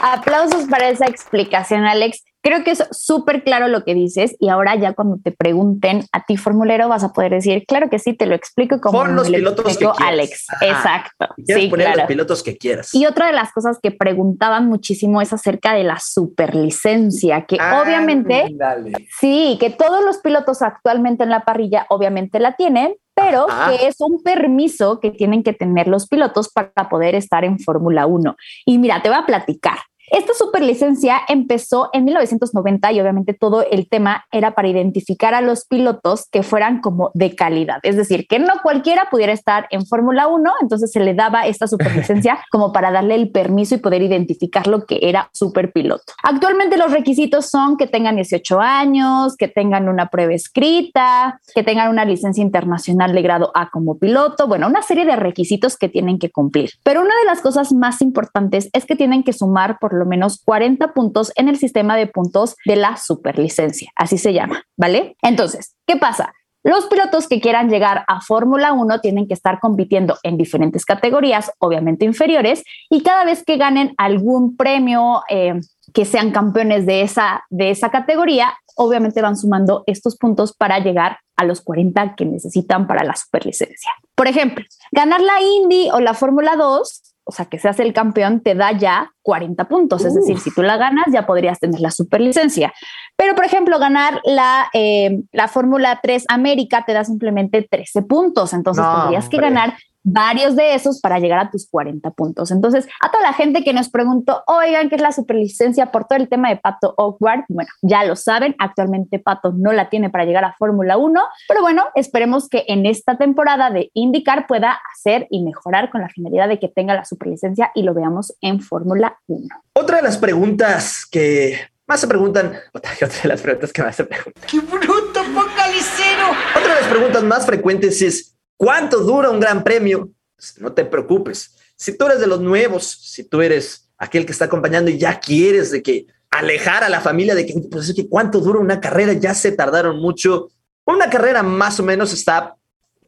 Aplausos 0.00 0.66
para 0.68 0.90
esa 0.90 1.06
explicación, 1.06 1.84
Alex. 1.84 2.22
Creo 2.42 2.64
que 2.64 2.72
es 2.72 2.84
súper 2.90 3.44
claro 3.44 3.68
lo 3.68 3.84
que 3.84 3.94
dices 3.94 4.36
y 4.40 4.48
ahora 4.48 4.74
ya 4.74 4.94
cuando 4.94 5.18
te 5.22 5.30
pregunten 5.30 6.04
a 6.12 6.24
ti 6.24 6.36
formulero 6.36 6.88
vas 6.88 7.04
a 7.04 7.12
poder 7.12 7.32
decir, 7.32 7.64
claro 7.66 7.88
que 7.88 7.98
sí, 7.98 8.14
te 8.14 8.26
lo 8.26 8.34
explico 8.34 8.80
como 8.80 8.98
Pon 8.98 9.14
los 9.14 9.30
pilotos 9.30 9.78
que. 9.78 9.88
Alex. 9.98 10.46
Ajá. 10.48 10.66
Exacto. 10.66 11.34
Sí, 11.46 11.68
poner 11.68 11.86
claro. 11.86 12.00
los 12.00 12.06
pilotos 12.08 12.42
que 12.42 12.56
quieras. 12.56 12.94
Y 12.94 13.06
otra 13.06 13.26
de 13.26 13.32
las 13.32 13.52
cosas 13.52 13.78
que 13.82 13.92
preguntaban 13.92 14.66
muchísimo 14.66 15.22
es 15.22 15.32
acerca 15.32 15.74
de 15.74 15.84
la 15.84 15.98
superlicencia, 16.00 17.46
que 17.46 17.56
Ah, 17.60 17.82
obviamente 17.82 18.48
Dale. 18.52 18.92
Sí, 19.20 19.56
que 19.60 19.70
todos 19.70 20.04
los 20.04 20.18
pilotos 20.18 20.62
actualmente 20.62 21.22
en 21.22 21.30
la 21.30 21.44
parrilla 21.44 21.86
obviamente 21.88 22.40
la 22.40 22.56
tienen, 22.56 22.94
pero 23.14 23.46
Ajá. 23.48 23.70
que 23.70 23.86
es 23.86 24.00
un 24.00 24.22
permiso 24.22 24.98
que 25.00 25.10
tienen 25.10 25.42
que 25.42 25.52
tener 25.52 25.86
los 25.86 26.08
pilotos 26.08 26.48
para 26.48 26.88
poder 26.88 27.14
estar 27.14 27.44
en 27.44 27.58
Fórmula 27.58 28.06
1. 28.06 28.36
Y 28.66 28.78
mira, 28.78 29.02
te 29.02 29.08
voy 29.08 29.18
a 29.18 29.26
platicar. 29.26 29.78
Esta 30.12 30.34
superlicencia 30.34 31.22
empezó 31.26 31.88
en 31.94 32.04
1990 32.04 32.92
y 32.92 33.00
obviamente 33.00 33.32
todo 33.32 33.62
el 33.62 33.88
tema 33.88 34.26
era 34.30 34.54
para 34.54 34.68
identificar 34.68 35.32
a 35.32 35.40
los 35.40 35.64
pilotos 35.64 36.28
que 36.30 36.42
fueran 36.42 36.82
como 36.82 37.10
de 37.14 37.34
calidad. 37.34 37.78
Es 37.82 37.96
decir, 37.96 38.26
que 38.28 38.38
no 38.38 38.52
cualquiera 38.62 39.08
pudiera 39.10 39.32
estar 39.32 39.68
en 39.70 39.86
Fórmula 39.86 40.26
1, 40.26 40.52
entonces 40.60 40.92
se 40.92 41.00
le 41.00 41.14
daba 41.14 41.46
esta 41.46 41.66
superlicencia 41.66 42.38
como 42.52 42.74
para 42.74 42.90
darle 42.90 43.14
el 43.14 43.30
permiso 43.30 43.74
y 43.74 43.78
poder 43.78 44.02
identificar 44.02 44.66
lo 44.66 44.84
que 44.84 44.98
era 45.00 45.30
superpiloto. 45.32 46.12
Actualmente 46.22 46.76
los 46.76 46.92
requisitos 46.92 47.46
son 47.46 47.78
que 47.78 47.86
tengan 47.86 48.16
18 48.16 48.60
años, 48.60 49.34
que 49.38 49.48
tengan 49.48 49.88
una 49.88 50.10
prueba 50.10 50.34
escrita, 50.34 51.40
que 51.54 51.62
tengan 51.62 51.88
una 51.88 52.04
licencia 52.04 52.42
internacional 52.42 53.14
de 53.14 53.22
grado 53.22 53.50
A 53.54 53.70
como 53.70 53.98
piloto, 53.98 54.46
bueno, 54.46 54.66
una 54.66 54.82
serie 54.82 55.06
de 55.06 55.16
requisitos 55.16 55.78
que 55.78 55.88
tienen 55.88 56.18
que 56.18 56.30
cumplir. 56.30 56.72
Pero 56.82 57.00
una 57.00 57.16
de 57.18 57.24
las 57.24 57.40
cosas 57.40 57.72
más 57.72 58.02
importantes 58.02 58.68
es 58.74 58.84
que 58.84 58.94
tienen 58.94 59.22
que 59.22 59.32
sumar 59.32 59.78
por 59.80 59.94
lo 59.94 60.01
menos 60.06 60.42
40 60.44 60.92
puntos 60.92 61.32
en 61.36 61.48
el 61.48 61.58
sistema 61.58 61.96
de 61.96 62.06
puntos 62.06 62.56
de 62.64 62.76
la 62.76 62.96
superlicencia, 62.96 63.90
así 63.96 64.18
se 64.18 64.32
llama, 64.32 64.64
¿vale? 64.76 65.16
Entonces, 65.22 65.74
¿qué 65.86 65.96
pasa? 65.96 66.32
Los 66.64 66.86
pilotos 66.86 67.26
que 67.26 67.40
quieran 67.40 67.68
llegar 67.70 68.04
a 68.06 68.20
Fórmula 68.20 68.72
1 68.72 69.00
tienen 69.00 69.26
que 69.26 69.34
estar 69.34 69.58
compitiendo 69.58 70.16
en 70.22 70.36
diferentes 70.36 70.84
categorías, 70.84 71.50
obviamente 71.58 72.04
inferiores, 72.04 72.62
y 72.88 73.02
cada 73.02 73.24
vez 73.24 73.42
que 73.44 73.56
ganen 73.56 73.94
algún 73.98 74.56
premio, 74.56 75.22
eh, 75.28 75.54
que 75.92 76.04
sean 76.04 76.30
campeones 76.30 76.86
de 76.86 77.02
esa, 77.02 77.44
de 77.50 77.70
esa 77.70 77.90
categoría, 77.90 78.54
obviamente 78.76 79.22
van 79.22 79.36
sumando 79.36 79.84
estos 79.86 80.16
puntos 80.16 80.54
para 80.54 80.78
llegar 80.78 81.18
a 81.36 81.44
los 81.44 81.60
40 81.60 82.14
que 82.14 82.24
necesitan 82.24 82.86
para 82.86 83.04
la 83.04 83.16
superlicencia. 83.16 83.90
Por 84.14 84.26
ejemplo, 84.26 84.64
ganar 84.92 85.20
la 85.20 85.40
Indy 85.40 85.90
o 85.90 86.00
la 86.00 86.14
Fórmula 86.14 86.56
2 86.56 87.12
o 87.24 87.32
sea, 87.32 87.46
que 87.46 87.58
seas 87.58 87.78
el 87.78 87.92
campeón, 87.92 88.40
te 88.40 88.54
da 88.54 88.72
ya 88.72 89.12
40 89.22 89.68
puntos. 89.68 90.04
Es 90.04 90.14
decir, 90.14 90.40
si 90.40 90.52
tú 90.52 90.62
la 90.62 90.76
ganas, 90.76 91.06
ya 91.12 91.24
podrías 91.24 91.60
tener 91.60 91.80
la 91.80 91.90
superlicencia. 91.90 92.72
Pero, 93.16 93.34
por 93.34 93.44
ejemplo, 93.44 93.78
ganar 93.78 94.20
la, 94.24 94.68
eh, 94.72 95.22
la 95.30 95.46
Fórmula 95.46 96.00
3 96.02 96.24
América 96.28 96.84
te 96.84 96.92
da 96.92 97.04
simplemente 97.04 97.66
13 97.70 98.02
puntos. 98.02 98.52
Entonces, 98.52 98.82
No, 98.82 99.02
tendrías 99.02 99.28
que 99.28 99.36
ganar 99.36 99.74
varios 100.02 100.56
de 100.56 100.74
esos 100.74 101.00
para 101.00 101.18
llegar 101.18 101.38
a 101.38 101.50
tus 101.50 101.68
40 101.68 102.10
puntos. 102.10 102.50
Entonces, 102.50 102.88
a 103.00 103.10
toda 103.10 103.22
la 103.22 103.32
gente 103.32 103.62
que 103.62 103.72
nos 103.72 103.88
preguntó, 103.88 104.42
oigan, 104.46 104.88
¿qué 104.88 104.96
es 104.96 105.02
la 105.02 105.12
superlicencia 105.12 105.92
por 105.92 106.06
todo 106.06 106.18
el 106.18 106.28
tema 106.28 106.48
de 106.48 106.56
Pato 106.56 106.94
Awkward? 106.98 107.44
Bueno, 107.48 107.70
ya 107.82 108.04
lo 108.04 108.16
saben, 108.16 108.54
actualmente 108.58 109.18
Pato 109.18 109.52
no 109.52 109.72
la 109.72 109.88
tiene 109.88 110.10
para 110.10 110.24
llegar 110.24 110.44
a 110.44 110.54
Fórmula 110.58 110.96
1, 110.96 111.20
pero 111.48 111.62
bueno, 111.62 111.84
esperemos 111.94 112.48
que 112.48 112.64
en 112.68 112.86
esta 112.86 113.16
temporada 113.16 113.70
de 113.70 113.90
IndyCar 113.94 114.46
pueda 114.46 114.78
hacer 114.92 115.26
y 115.30 115.42
mejorar 115.42 115.90
con 115.90 116.00
la 116.00 116.08
finalidad 116.08 116.48
de 116.48 116.58
que 116.58 116.68
tenga 116.68 116.94
la 116.94 117.04
superlicencia 117.04 117.70
y 117.74 117.82
lo 117.82 117.94
veamos 117.94 118.34
en 118.40 118.60
Fórmula 118.60 119.18
1. 119.26 119.48
Otra 119.74 119.96
de 119.96 120.02
las 120.02 120.18
preguntas 120.18 121.06
que 121.06 121.56
más 121.86 122.00
se 122.00 122.08
preguntan, 122.08 122.54
otra 122.72 122.90
de 122.90 123.28
las 123.28 123.40
preguntas 123.40 123.72
que 123.72 123.82
más 123.82 123.96
se 123.96 124.04
preguntan. 124.04 124.42
¡Qué 124.50 124.60
bruto, 124.60 125.22
focalicero! 125.24 126.30
Otra 126.56 126.74
de 126.74 126.80
las 126.80 126.90
preguntas 126.90 127.22
más 127.22 127.46
frecuentes 127.46 128.02
es 128.02 128.36
¿cuánto 128.62 129.00
dura 129.00 129.28
un 129.28 129.40
gran 129.40 129.64
premio? 129.64 130.10
No 130.58 130.72
te 130.72 130.84
preocupes. 130.84 131.56
Si 131.74 131.98
tú 131.98 132.06
eres 132.06 132.20
de 132.20 132.28
los 132.28 132.40
nuevos, 132.40 132.86
si 132.86 133.24
tú 133.24 133.42
eres 133.42 133.90
aquel 133.98 134.24
que 134.24 134.30
está 134.30 134.44
acompañando 134.44 134.88
y 134.88 134.98
ya 134.98 135.18
quieres 135.18 135.72
de 135.72 135.82
que 135.82 136.06
alejar 136.30 136.84
a 136.84 136.88
la 136.88 137.00
familia 137.00 137.34
de 137.34 137.44
que 137.44 137.54
"Oye, 137.54 137.66
pues 137.68 137.88
es 137.88 138.06
cuánto 138.08 138.38
dura 138.38 138.60
una 138.60 138.80
carrera, 138.80 139.14
ya 139.14 139.34
se 139.34 139.50
tardaron 139.50 139.96
mucho. 139.96 140.48
Una 140.84 141.10
carrera 141.10 141.42
más 141.42 141.80
o 141.80 141.82
menos 141.82 142.12
está 142.12 142.54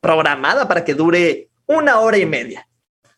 programada 0.00 0.66
para 0.66 0.84
que 0.84 0.94
dure 0.94 1.50
una 1.66 2.00
hora 2.00 2.18
y 2.18 2.26
media. 2.26 2.66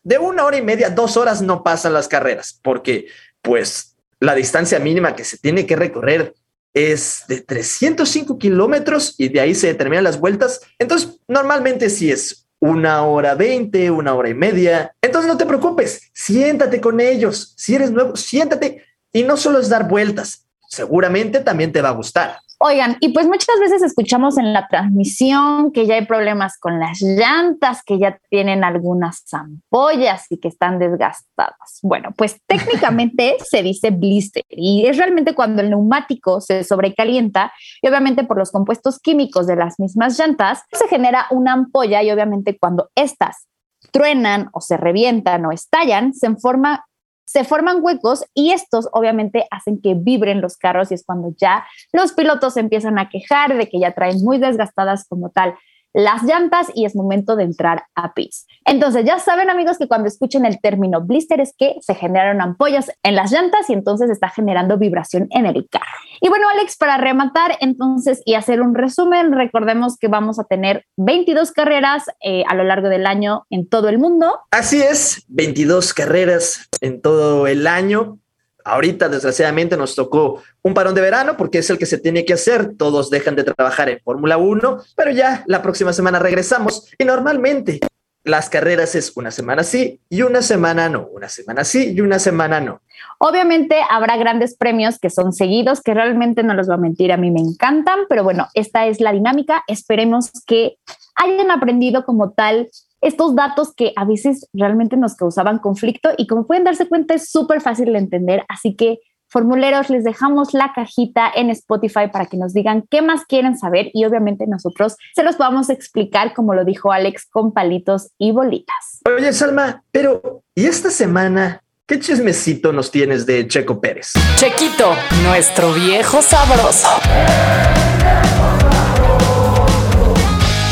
De 0.03 0.19
una 0.19 0.45
hora 0.45 0.57
y 0.57 0.61
media, 0.61 0.91
dos 0.91 1.17
horas 1.17 1.41
no 1.41 1.63
pasan 1.63 1.93
las 1.93 2.07
carreras, 2.07 2.59
porque 2.61 3.07
pues 3.41 3.95
la 4.19 4.35
distancia 4.35 4.77
mínima 4.77 5.15
que 5.15 5.23
se 5.23 5.39
tiene 5.39 5.65
que 5.65 5.75
recorrer 5.75 6.35
es 6.77 7.23
de 7.27 7.41
305 7.41 8.37
kilómetros 8.37 9.15
y 9.17 9.29
de 9.29 9.39
ahí 9.39 9.55
se 9.55 9.67
determinan 9.67 10.03
las 10.03 10.19
vueltas. 10.19 10.61
Entonces, 10.79 11.19
normalmente 11.27 11.89
si 11.89 12.11
es 12.11 12.47
una 12.59 13.03
hora 13.03 13.35
veinte, 13.35 13.91
una 13.91 14.13
hora 14.13 14.29
y 14.29 14.33
media. 14.33 14.95
Entonces, 15.01 15.27
no 15.27 15.37
te 15.37 15.45
preocupes, 15.45 16.09
siéntate 16.13 16.81
con 16.81 16.99
ellos. 16.99 17.53
Si 17.55 17.75
eres 17.75 17.91
nuevo, 17.91 18.15
siéntate 18.15 18.83
y 19.13 19.23
no 19.23 19.37
solo 19.37 19.59
es 19.59 19.69
dar 19.69 19.87
vueltas, 19.87 20.45
seguramente 20.67 21.39
también 21.39 21.71
te 21.71 21.81
va 21.81 21.89
a 21.89 21.93
gustar. 21.93 22.37
Oigan, 22.59 22.97
y 23.01 23.09
pues 23.09 23.27
muchas 23.27 23.59
veces 23.59 23.83
escuchamos 23.83 24.39
en 24.39 24.51
la 24.51 24.67
transmisión 24.67 25.71
que 25.71 25.85
ya 25.85 25.93
hay 25.93 26.07
problemas 26.07 26.57
con 26.57 26.79
las 26.79 27.01
llantas, 27.01 27.83
que 27.83 27.99
ya 27.99 28.19
tienen 28.31 28.63
algunas 28.63 29.23
ampollas 29.31 30.25
y 30.31 30.39
que 30.39 30.47
están 30.47 30.79
desgastadas. 30.79 31.79
Bueno, 31.83 32.15
pues 32.17 32.41
técnicamente 32.47 33.37
se 33.47 33.61
dice 33.61 33.91
blister 33.91 34.43
y 34.49 34.87
es 34.87 34.97
realmente 34.97 35.35
cuando 35.35 35.61
el 35.61 35.69
neumático 35.69 36.41
se 36.41 36.63
sobrecalienta 36.63 37.53
y 37.79 37.89
obviamente 37.89 38.23
por 38.23 38.39
los 38.39 38.51
compuestos 38.51 38.99
químicos 38.99 39.45
de 39.45 39.55
las 39.55 39.79
mismas 39.79 40.17
llantas 40.17 40.63
se 40.71 40.87
genera 40.87 41.27
una 41.29 41.53
ampolla 41.53 42.01
y 42.01 42.09
obviamente 42.09 42.57
cuando 42.57 42.89
estas 42.95 43.47
truenan 43.91 44.49
o 44.51 44.61
se 44.61 44.77
revientan 44.77 45.45
o 45.45 45.51
estallan, 45.51 46.13
se 46.15 46.35
forma 46.37 46.86
se 47.27 47.43
forman 47.43 47.79
huecos 47.81 48.23
y 48.33 48.51
estos 48.53 48.87
obviamente 48.93 49.45
hacen 49.51 49.81
que 49.81 49.95
vibren 49.95 50.39
los 50.39 50.55
carros 50.55 50.91
y 50.91 50.93
es 50.93 51.03
cuando 51.05 51.33
ya 51.37 51.65
los 51.91 52.13
pilotos 52.13 52.55
empiezan 52.55 52.97
a 52.97 53.09
quejar 53.09 53.57
de 53.57 53.67
que 53.67 53.79
ya 53.79 53.93
traen 53.93 54.23
muy 54.23 54.37
desgastadas 54.37 55.05
como 55.07 55.29
tal 55.29 55.53
las 55.97 56.21
llantas 56.21 56.67
y 56.75 56.85
es 56.85 56.95
momento 56.95 57.35
de 57.35 57.43
entrar 57.43 57.85
a 57.95 58.13
pits. 58.13 58.45
Entonces 58.65 59.03
ya 59.03 59.17
saben 59.17 59.49
amigos 59.49 59.79
que 59.79 59.87
cuando 59.87 60.07
escuchen 60.07 60.45
el 60.45 60.61
término 60.61 61.01
blister 61.01 61.41
es 61.41 61.55
que 61.57 61.75
se 61.81 61.95
generaron 61.95 62.39
ampollas 62.39 62.91
en 63.01 63.15
las 63.15 63.31
llantas 63.31 63.67
y 63.67 63.73
entonces 63.73 64.11
está 64.11 64.29
generando 64.29 64.77
vibración 64.77 65.25
en 65.31 65.47
el 65.47 65.67
carro. 65.67 65.85
Y 66.21 66.29
bueno 66.29 66.49
Alex, 66.49 66.77
para 66.77 66.97
rematar 66.97 67.57
entonces 67.61 68.21
y 68.25 68.35
hacer 68.35 68.61
un 68.61 68.75
resumen, 68.75 69.31
recordemos 69.31 69.97
que 69.97 70.07
vamos 70.07 70.37
a 70.37 70.43
tener 70.43 70.85
22 70.97 71.51
carreras 71.51 72.03
eh, 72.21 72.43
a 72.47 72.53
lo 72.53 72.63
largo 72.63 72.89
del 72.89 73.07
año 73.07 73.47
en 73.49 73.67
todo 73.67 73.89
el 73.89 73.97
mundo. 73.97 74.39
Así 74.51 74.79
es, 74.79 75.25
22 75.29 75.95
carreras 75.95 76.69
en 76.79 77.01
todo 77.01 77.47
el 77.47 77.65
año. 77.65 78.19
Ahorita, 78.67 79.07
desgraciadamente, 79.07 79.77
nos 79.77 79.95
tocó 79.95 80.43
un 80.61 80.73
parón 80.73 80.93
de 80.93 81.01
verano 81.01 81.37
porque 81.37 81.59
es 81.59 81.69
el 81.69 81.77
que 81.77 81.85
se 81.85 81.97
tiene 81.97 82.25
que 82.25 82.33
hacer. 82.33 82.75
Todos 82.77 83.09
dejan 83.09 83.35
de 83.35 83.43
trabajar 83.43 83.89
en 83.89 83.99
Fórmula 84.01 84.37
1, 84.37 84.83
pero 84.95 85.11
ya 85.11 85.43
la 85.47 85.61
próxima 85.61 85.93
semana 85.93 86.19
regresamos 86.19 86.91
y 86.97 87.05
normalmente 87.05 87.79
las 88.27 88.49
carreras 88.49 88.93
es 88.95 89.15
una 89.15 89.31
semana 89.31 89.63
sí 89.63 90.01
y 90.09 90.21
una 90.21 90.41
semana 90.41 90.89
no, 90.89 91.07
una 91.13 91.29
semana 91.29 91.63
sí 91.63 91.93
y 91.95 92.01
una 92.01 92.19
semana 92.19 92.59
no. 92.59 92.81
Obviamente 93.19 93.77
habrá 93.89 94.17
grandes 94.17 94.55
premios 94.57 94.99
que 94.99 95.09
son 95.09 95.31
seguidos, 95.31 95.81
que 95.81 95.93
realmente 95.93 96.43
no 96.43 96.53
los 96.53 96.67
voy 96.67 96.75
a 96.75 96.79
mentir, 96.79 97.13
a 97.13 97.17
mí 97.17 97.31
me 97.31 97.39
encantan, 97.39 98.01
pero 98.09 98.23
bueno, 98.23 98.47
esta 98.53 98.85
es 98.85 98.99
la 98.99 99.13
dinámica. 99.13 99.63
Esperemos 99.67 100.31
que 100.45 100.77
hayan 101.15 101.51
aprendido 101.51 102.03
como 102.03 102.31
tal 102.31 102.69
estos 103.01 103.35
datos 103.35 103.73
que 103.73 103.93
a 103.95 104.05
veces 104.05 104.47
realmente 104.53 104.97
nos 104.97 105.15
causaban 105.15 105.59
conflicto 105.59 106.09
y 106.17 106.27
como 106.27 106.47
pueden 106.47 106.63
darse 106.63 106.87
cuenta 106.87 107.13
es 107.13 107.29
súper 107.29 107.61
fácil 107.61 107.93
de 107.93 107.99
entender, 107.99 108.43
así 108.49 108.75
que 108.75 108.99
formuleros 109.29 109.89
les 109.89 110.03
dejamos 110.03 110.53
la 110.53 110.71
cajita 110.73 111.29
en 111.35 111.49
Spotify 111.49 112.07
para 112.11 112.25
que 112.25 112.37
nos 112.37 112.53
digan 112.53 112.85
qué 112.89 113.01
más 113.01 113.25
quieren 113.25 113.57
saber 113.57 113.89
y 113.93 114.05
obviamente 114.05 114.45
nosotros 114.47 114.95
se 115.13 115.23
los 115.23 115.35
podamos 115.35 115.69
explicar 115.69 116.33
como 116.33 116.53
lo 116.53 116.65
dijo 116.65 116.91
Alex 116.91 117.27
con 117.29 117.51
palitos 117.51 118.11
y 118.17 118.31
bolitas. 118.31 119.01
Oye, 119.05 119.33
Salma, 119.33 119.83
pero 119.91 120.43
¿y 120.55 120.65
esta 120.65 120.89
semana 120.89 121.61
qué 121.85 121.99
chismecito 121.99 122.71
nos 122.71 122.89
tienes 122.91 123.25
de 123.25 123.47
Checo 123.47 123.81
Pérez? 123.81 124.13
Chequito, 124.35 124.93
nuestro 125.23 125.73
viejo 125.73 126.21
sabroso. 126.21 126.87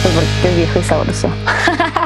Porque 0.03 0.49
es 0.49 0.55
viejo 0.55 0.79
y 0.79 0.83
sabroso. 0.83 1.29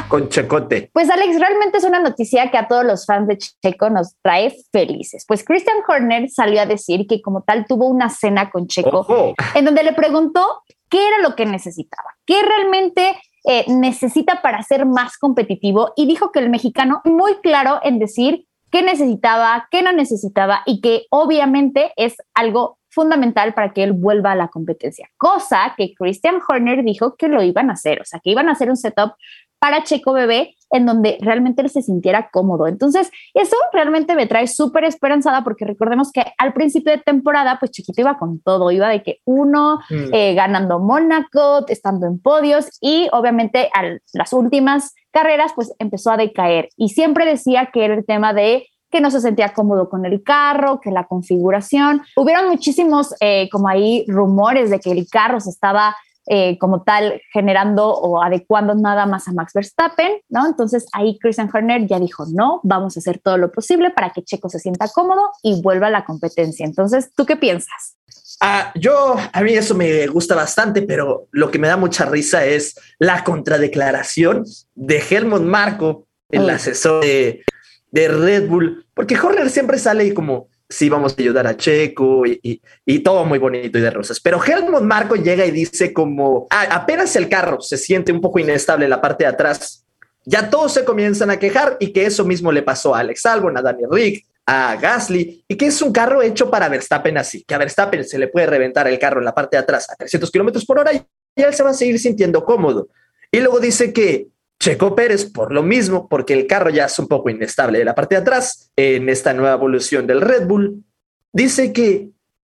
Con 0.10 0.28
Checote. 0.28 0.90
Pues 0.92 1.10
Alex, 1.10 1.40
realmente 1.40 1.78
es 1.78 1.84
una 1.84 2.00
noticia 2.00 2.50
que 2.50 2.58
a 2.58 2.68
todos 2.68 2.84
los 2.84 3.06
fans 3.06 3.28
de 3.28 3.38
Checo 3.38 3.90
nos 3.92 4.16
trae 4.24 4.56
felices. 4.72 5.24
Pues 5.28 5.44
Christian 5.44 5.78
Horner 5.88 6.30
salió 6.30 6.62
a 6.62 6.66
decir 6.66 7.06
que 7.08 7.22
como 7.22 7.44
tal 7.44 7.66
tuvo 7.68 7.88
una 7.88 8.10
cena 8.10 8.50
con 8.50 8.68
Checo 8.68 9.02
Ojo. 9.02 9.34
en 9.54 9.66
donde 9.66 9.84
le 9.84 9.94
preguntó 9.94 10.64
qué 10.90 11.08
era 11.08 11.20
lo 11.20 11.36
que 11.36 11.46
necesitaba, 11.46 12.16
qué 12.26 12.42
realmente 12.42 13.22
eh, 13.46 13.66
necesita 13.68 14.42
para 14.42 14.64
ser 14.64 14.86
más 14.86 15.18
competitivo 15.18 15.94
y 15.96 16.08
dijo 16.08 16.32
que 16.32 16.40
el 16.40 16.50
mexicano 16.50 17.02
muy 17.06 17.36
claro 17.36 17.80
en 17.84 18.00
decir 18.00 18.48
qué 18.72 18.82
necesitaba, 18.82 19.68
qué 19.72 19.82
no 19.82 19.94
necesitaba 19.94 20.62
y 20.66 20.82
que 20.82 21.06
obviamente 21.10 21.94
es 21.96 22.18
algo 22.34 22.80
fundamental 22.90 23.54
para 23.54 23.72
que 23.72 23.84
él 23.84 23.94
vuelva 23.94 24.32
a 24.32 24.36
la 24.36 24.48
competencia, 24.48 25.08
cosa 25.18 25.76
que 25.78 25.94
Christian 25.94 26.40
Horner 26.48 26.84
dijo 26.84 27.16
que 27.16 27.28
lo 27.28 27.44
iban 27.44 27.70
a 27.70 27.74
hacer, 27.74 28.02
o 28.02 28.06
sea, 28.06 28.20
que 28.20 28.32
iban 28.32 28.50
a 28.50 28.54
hacer 28.54 28.70
un 28.70 28.78
setup 28.78 29.14
para 29.60 29.84
Checo 29.84 30.14
Bebé 30.14 30.56
en 30.72 30.86
donde 30.86 31.18
realmente 31.22 31.62
él 31.62 31.70
se 31.70 31.82
sintiera 31.82 32.30
cómodo. 32.32 32.68
Entonces, 32.68 33.10
eso 33.34 33.56
realmente 33.74 34.16
me 34.16 34.28
trae 34.28 34.48
súper 34.48 34.84
esperanzada 34.84 35.44
porque 35.44 35.66
recordemos 35.66 36.12
que 36.12 36.24
al 36.38 36.54
principio 36.54 36.92
de 36.92 37.00
temporada, 37.00 37.58
pues 37.60 37.72
Chiquito 37.72 38.02
iba 38.02 38.18
con 38.18 38.40
todo, 38.40 38.70
iba 38.72 38.88
de 38.88 39.02
que 39.02 39.20
uno 39.26 39.80
Mm. 39.90 40.14
eh, 40.14 40.34
ganando 40.36 40.80
Mónaco, 40.80 41.66
estando 41.68 42.06
en 42.06 42.20
podios 42.20 42.70
y 42.82 43.08
obviamente 43.12 43.70
a 43.74 43.98
las 44.14 44.34
últimas 44.34 44.94
carreras, 45.12 45.54
pues 45.56 45.74
empezó 45.80 46.12
a 46.12 46.18
decaer 46.18 46.70
y 46.78 46.90
siempre 46.90 47.26
decía 47.26 47.70
que 47.74 47.86
era 47.86 47.96
el 47.96 48.06
tema 48.06 48.34
de 48.34 48.68
que 48.92 49.02
no 49.02 49.12
se 49.12 49.22
sentía 49.22 49.54
cómodo 49.54 49.88
con 49.90 50.06
el 50.06 50.24
carro, 50.24 50.80
que 50.82 50.92
la 50.92 51.06
configuración. 51.06 52.02
Hubieron 52.16 52.50
muchísimos 52.50 53.14
eh, 53.22 53.48
como 53.52 53.68
ahí 53.68 54.04
rumores 54.08 54.70
de 54.70 54.80
que 54.80 54.92
el 54.92 55.08
carro 55.08 55.40
se 55.40 55.50
estaba 55.52 55.96
eh, 56.32 56.60
como 56.60 56.84
tal 56.84 57.22
generando 57.34 57.90
o 57.90 58.22
adecuando 58.22 58.76
nada 58.76 59.08
más 59.08 59.28
a 59.28 59.34
Max 59.34 59.52
Verstappen, 59.54 60.22
¿no? 60.30 60.46
Entonces 60.46 60.86
ahí 60.94 61.18
Christian 61.20 61.50
Horner 61.52 61.88
ya 61.88 62.00
dijo, 62.00 62.26
no, 62.32 62.62
vamos 62.64 62.96
a 62.96 63.00
hacer 63.00 63.18
todo 63.18 63.40
lo 63.40 63.52
posible 63.52 63.90
para 63.90 64.12
que 64.12 64.22
Checo 64.22 64.48
se 64.48 64.60
sienta 64.60 64.88
cómodo 64.90 65.32
y 65.42 65.60
vuelva 65.64 65.88
a 65.88 65.90
la 65.90 66.06
competencia. 66.06 66.68
Entonces, 66.68 67.10
¿tú 67.16 67.26
qué 67.26 67.36
piensas? 67.36 67.98
Ah, 68.42 68.72
yo, 68.76 69.18
a 69.34 69.42
mí 69.42 69.54
eso 69.54 69.74
me 69.74 70.06
gusta 70.06 70.36
bastante, 70.36 70.84
pero 70.84 71.28
lo 71.32 71.50
que 71.50 71.58
me 71.58 71.68
da 71.68 71.78
mucha 71.78 72.06
risa 72.06 72.46
es 72.46 72.76
la 73.00 73.24
contradeclaración 73.24 74.46
de 74.76 75.04
Helmut 75.10 75.42
Marco, 75.42 76.06
el 76.30 76.44
Uy. 76.44 76.50
asesor 76.52 77.04
de, 77.04 77.44
de 77.90 78.08
Red 78.08 78.48
Bull, 78.48 78.86
porque 78.94 79.18
Horner 79.18 79.50
siempre 79.50 79.80
sale 79.80 80.06
y 80.06 80.14
como, 80.14 80.48
sí, 80.70 80.88
vamos 80.88 81.16
a 81.18 81.22
ayudar 81.22 81.48
a 81.48 81.58
Checo 81.58 82.26
y, 82.28 82.40
y- 82.44 82.62
y 82.86 83.00
todo 83.00 83.26
muy 83.26 83.40
bonito 83.40 83.78
y 83.78 83.82
de 83.82 83.90
rosas. 83.90 84.20
Pero 84.20 84.40
Helmut 84.44 84.82
Marco 84.84 85.16
llega 85.16 85.46
y 85.46 85.52
dice 85.52 85.92
como, 85.92 86.48
"Ah, 86.52 86.68
apenas 86.72 87.16
el 87.16 87.28
carro 87.28 87.60
se 87.62 87.78
siente 87.78 88.12
un 88.12 88.22
poco 88.22 88.40
inestable 88.40 88.86
en 88.86 88.92
la 88.92 89.02
parte 89.02 89.24
de 89.24 89.30
atrás, 89.32 89.84
ya 90.26 90.50
todos 90.50 90.74
se 90.74 90.86
comienzan 90.86 91.32
a 91.32 91.40
quejar 91.40 91.78
y 91.80 91.92
que 91.92 92.06
eso 92.06 92.24
mismo 92.24 92.52
le 92.52 92.62
pasó 92.62 92.94
a 92.94 93.00
Alex 93.00 93.26
Albon, 93.26 93.58
a 93.58 93.62
Daniel 93.64 93.90
Rick, 93.92 94.26
a 94.46 94.76
Gasly, 94.76 95.44
y 95.48 95.56
que 95.56 95.68
es 95.68 95.82
un 95.82 95.92
carro 95.92 96.22
hecho 96.22 96.50
para 96.52 96.70
Verstappen 96.70 97.18
así, 97.18 97.44
que 97.44 97.54
a 97.56 97.58
Verstappen 97.58 98.04
se 98.04 98.18
le 98.20 98.28
puede 98.28 98.46
reventar 98.48 98.88
el 98.88 99.00
carro 99.00 99.20
en 99.20 99.26
la 99.26 99.34
parte 99.34 99.58
de 99.58 99.62
atrás 99.64 99.90
a 99.90 99.96
300 99.96 100.30
kilómetros 100.32 100.66
por 100.66 100.78
hora 100.80 100.92
y 100.94 101.02
él 101.36 101.54
se 101.54 101.64
va 101.64 101.70
a 101.72 101.74
seguir 101.74 102.00
sintiendo 102.00 102.44
cómodo. 102.44 102.90
Y 103.32 103.40
luego 103.40 103.60
dice 103.60 103.94
que 103.94 104.28
Checo 104.60 104.94
Pérez, 104.96 105.26
por 105.26 105.54
lo 105.54 105.64
mismo, 105.64 106.08
porque 106.10 106.34
el 106.34 106.46
carro 106.46 106.70
ya 106.70 106.86
es 106.86 107.00
un 107.00 107.08
poco 107.08 107.30
inestable 107.30 107.80
de 107.80 107.86
la 107.86 107.96
parte 107.96 108.16
de 108.16 108.22
atrás 108.22 108.72
en 108.76 109.08
esta 109.10 109.34
nueva 109.34 109.54
evolución 109.54 110.06
del 110.06 110.22
Red 110.22 110.48
Bull, 110.48 110.84
dice 111.32 111.72
que 111.72 112.10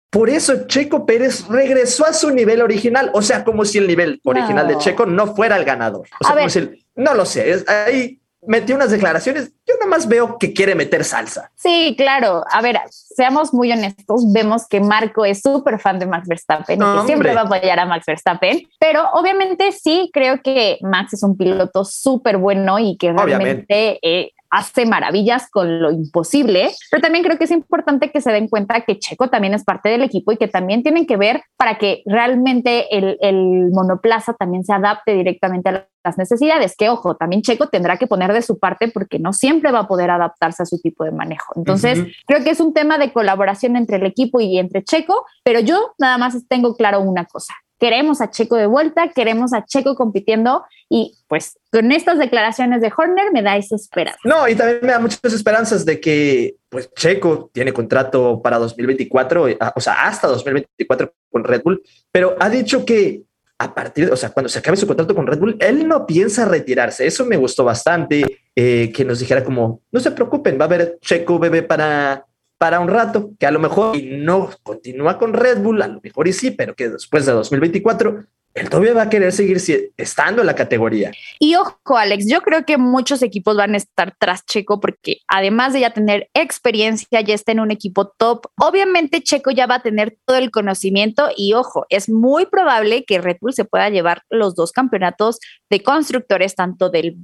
por 0.10 0.30
eso 0.30 0.68
Checo 0.68 1.06
Pérez 1.06 1.48
regresó 1.48 2.06
a 2.06 2.14
su 2.14 2.30
nivel 2.30 2.62
original, 2.62 3.10
o 3.14 3.22
sea, 3.22 3.44
como 3.44 3.66
si 3.66 3.78
el 3.80 3.88
nivel 3.88 4.20
original 4.26 4.68
de. 4.68 4.78
Checo 4.78 5.06
no 5.06 5.34
fuera 5.36 5.56
el 5.58 5.66
ganador. 5.66 6.06
O 6.20 6.26
sea, 6.26 6.36
como 6.36 6.50
si 6.50 6.60
el- 6.60 6.86
no 6.96 7.14
lo 7.16 7.26
sé, 7.26 7.50
es- 7.52 7.68
ahí 7.68 8.20
metió 8.48 8.76
unas 8.76 8.92
declaraciones, 8.92 9.52
yo 9.66 9.76
nada 9.80 9.90
más 9.90 10.08
veo 10.08 10.38
que 10.38 10.54
quiere 10.54 10.76
meter 10.76 11.04
salsa. 11.04 11.52
Sí, 11.56 11.96
claro. 11.98 12.44
A 12.52 12.62
ver, 12.62 12.80
seamos 12.90 13.54
muy 13.54 13.72
honestos, 13.72 14.32
vemos 14.32 14.68
que 14.68 14.80
Marco 14.80 15.26
es 15.26 15.42
súper 15.42 15.80
fan 15.80 16.00
de 16.00 16.06
Max 16.06 16.28
Verstappen 16.28 16.82
y 16.82 17.00
que 17.00 17.06
siempre 17.06 17.34
va 17.34 17.42
a 17.42 17.44
apoyar 17.46 17.80
a 17.80 17.86
Max 17.86 18.06
Verstappen, 18.06 18.68
pero 18.80 19.10
obviamente 19.14 19.72
sí 19.72 20.10
creo 20.14 20.42
que 20.42 20.78
Max 20.82 21.14
es 21.14 21.24
un 21.24 21.38
piloto 21.38 21.86
súper 21.86 22.38
bueno 22.38 22.80
y 22.80 22.98
que 22.98 23.14
realmente 23.14 24.00
eh, 24.02 24.32
hace 24.54 24.86
maravillas 24.86 25.50
con 25.50 25.82
lo 25.82 25.92
imposible, 25.92 26.70
pero 26.92 27.02
también 27.02 27.24
creo 27.24 27.40
que 27.40 27.46
es 27.46 27.52
importante 27.52 28.12
que 28.12 28.22
se 28.22 28.32
den 28.32 28.48
cuenta 28.48 28.82
que 28.82 29.00
Checo 29.00 29.28
también 29.30 29.56
es 29.56 29.64
parte 29.64 29.90
del 29.90 30.04
equipo 30.04 30.32
y 30.32 30.38
que 30.38 30.48
también 30.48 30.84
tienen 30.84 31.08
que 31.08 31.18
ver 31.18 31.42
para 31.58 31.80
que 31.80 32.04
realmente 32.06 32.96
el, 32.96 33.18
el 33.20 33.72
monoplaza 33.72 34.34
también 34.34 34.64
se 34.64 34.72
adapte 34.72 35.16
directamente 35.16 35.70
a 35.70 35.88
las 36.04 36.18
necesidades, 36.20 36.76
que 36.78 36.90
ojo, 36.90 37.16
también 37.16 37.42
Checo 37.42 37.68
tendrá 37.68 37.98
que 37.98 38.06
poner 38.06 38.32
de 38.32 38.44
su 38.44 38.60
parte 38.60 38.90
porque 38.90 39.18
no 39.18 39.34
siempre 39.34 39.72
va 39.72 39.80
a 39.80 39.88
poder 39.88 40.12
adaptarse 40.12 40.62
a 40.62 40.66
su 40.68 40.80
tipo 40.80 41.04
de 41.04 41.12
manejo. 41.12 41.54
Entonces, 41.56 42.00
creo 42.28 42.44
que 42.44 42.52
es 42.52 42.60
un 42.60 42.74
tema 42.74 43.00
de 43.00 43.12
colaboración 43.12 43.76
entre 43.76 43.96
el 43.96 44.06
equipo 44.06 44.40
y 44.40 44.60
entre 44.60 44.84
Checo, 44.84 45.26
pero 45.44 45.62
yo 45.62 45.94
nada 45.98 46.20
más 46.20 46.38
tengo 46.48 46.76
claro 46.76 47.02
una 47.02 47.26
cosa. 47.26 47.56
Queremos 47.80 48.22
a 48.22 48.30
Checo 48.30 48.56
de 48.56 48.68
vuelta, 48.68 49.10
queremos 49.10 49.54
a 49.54 49.66
Checo 49.66 49.96
compitiendo 49.96 50.64
y 50.90 51.18
pues 51.28 51.58
con 51.72 51.92
estas 51.92 52.18
declaraciones 52.20 52.82
de 52.82 52.92
Horner 52.96 53.32
me 53.34 53.42
da 53.42 53.58
esa 53.58 53.76
esperanza. 53.76 54.20
No, 54.24 54.48
y 54.48 54.56
también 54.56 54.80
me 54.84 54.92
da 54.92 55.00
muchas 55.00 55.34
esperanzas 55.34 55.86
de 55.86 56.00
que, 56.00 56.56
pues, 56.70 56.90
Checo 56.94 57.50
tiene 57.52 57.74
contrato 57.74 58.42
para 58.42 58.58
2024, 58.60 59.48
eh, 59.50 59.58
o 59.76 59.82
sea, 59.82 60.06
hasta 60.06 60.28
2024 60.28 61.14
con 61.32 61.44
Red 61.44 61.64
Bull, 61.64 61.84
pero 62.12 62.36
ha 62.40 62.50
dicho 62.50 62.86
que 62.86 63.24
a 63.58 63.74
partir, 63.74 64.12
o 64.12 64.18
sea, 64.18 64.30
cuando 64.30 64.50
se 64.50 64.60
acabe 64.60 64.78
su 64.78 64.88
contrato 64.88 65.16
con 65.16 65.26
Red 65.26 65.40
Bull, 65.40 65.58
él 65.60 65.88
no 65.88 66.06
piensa 66.06 66.46
retirarse. 66.46 67.06
Eso 67.06 67.26
me 67.26 67.38
gustó 67.38 67.64
bastante, 67.64 68.42
eh, 68.56 68.92
que 68.94 69.06
nos 69.06 69.20
dijera 69.20 69.44
como, 69.44 69.82
no 69.92 70.00
se 70.00 70.12
preocupen, 70.12 70.60
va 70.60 70.66
a 70.66 70.68
haber 70.68 71.00
Checo 71.02 71.40
bebé 71.40 71.64
para, 71.64 72.26
para 72.58 72.80
un 72.80 72.88
rato, 72.88 73.32
que 73.40 73.46
a 73.46 73.52
lo 73.52 73.60
mejor 73.60 74.02
no 74.02 74.50
continúa 74.64 75.18
con 75.18 75.34
Red 75.34 75.60
Bull, 75.60 75.82
a 75.82 75.88
lo 75.88 76.00
mejor 76.02 76.28
y 76.28 76.34
sí, 76.34 76.52
pero 76.52 76.76
que 76.76 76.90
después 76.90 77.26
de 77.26 77.34
2024, 77.34 78.26
él 78.54 78.70
todavía 78.70 78.94
va 78.94 79.02
a 79.04 79.10
querer 79.10 79.32
seguir 79.32 79.58
estando 79.98 80.42
en 80.42 80.48
la 80.48 80.56
categoría. 80.56 81.12
Y 81.40 81.56
ojo, 81.56 81.98
Alex, 81.98 82.28
yo 82.28 82.42
creo 82.42 82.66
que 82.66 82.78
muchos 82.78 83.24
equipos 83.24 83.58
van 83.58 83.74
a 83.74 83.78
estar 83.78 84.16
tras 84.20 84.46
Checo 84.46 84.80
porque 84.80 85.22
además 85.28 85.74
de 85.74 85.80
ya 85.80 85.90
tener 85.90 86.30
experiencia, 86.34 87.22
ya 87.22 87.34
está 87.34 87.52
en 87.52 87.60
un 87.60 87.72
equipo 87.72 88.10
top. 88.10 88.46
Obviamente 88.58 89.24
Checo 89.24 89.50
ya 89.52 89.66
va 89.66 89.76
a 89.76 89.82
tener 89.82 90.18
todo 90.26 90.38
el 90.38 90.52
conocimiento 90.52 91.30
y 91.36 91.54
ojo, 91.54 91.86
es 91.90 92.10
muy 92.10 92.46
probable 92.46 93.06
que 93.06 93.20
Red 93.20 93.38
Bull 93.42 93.54
se 93.54 93.66
pueda 93.66 93.90
llevar 93.90 94.22
los 94.30 94.56
dos 94.56 94.72
campeonatos 94.72 95.40
de 95.70 95.82
constructores, 95.82 96.56
tanto 96.56 96.90
del 96.90 97.16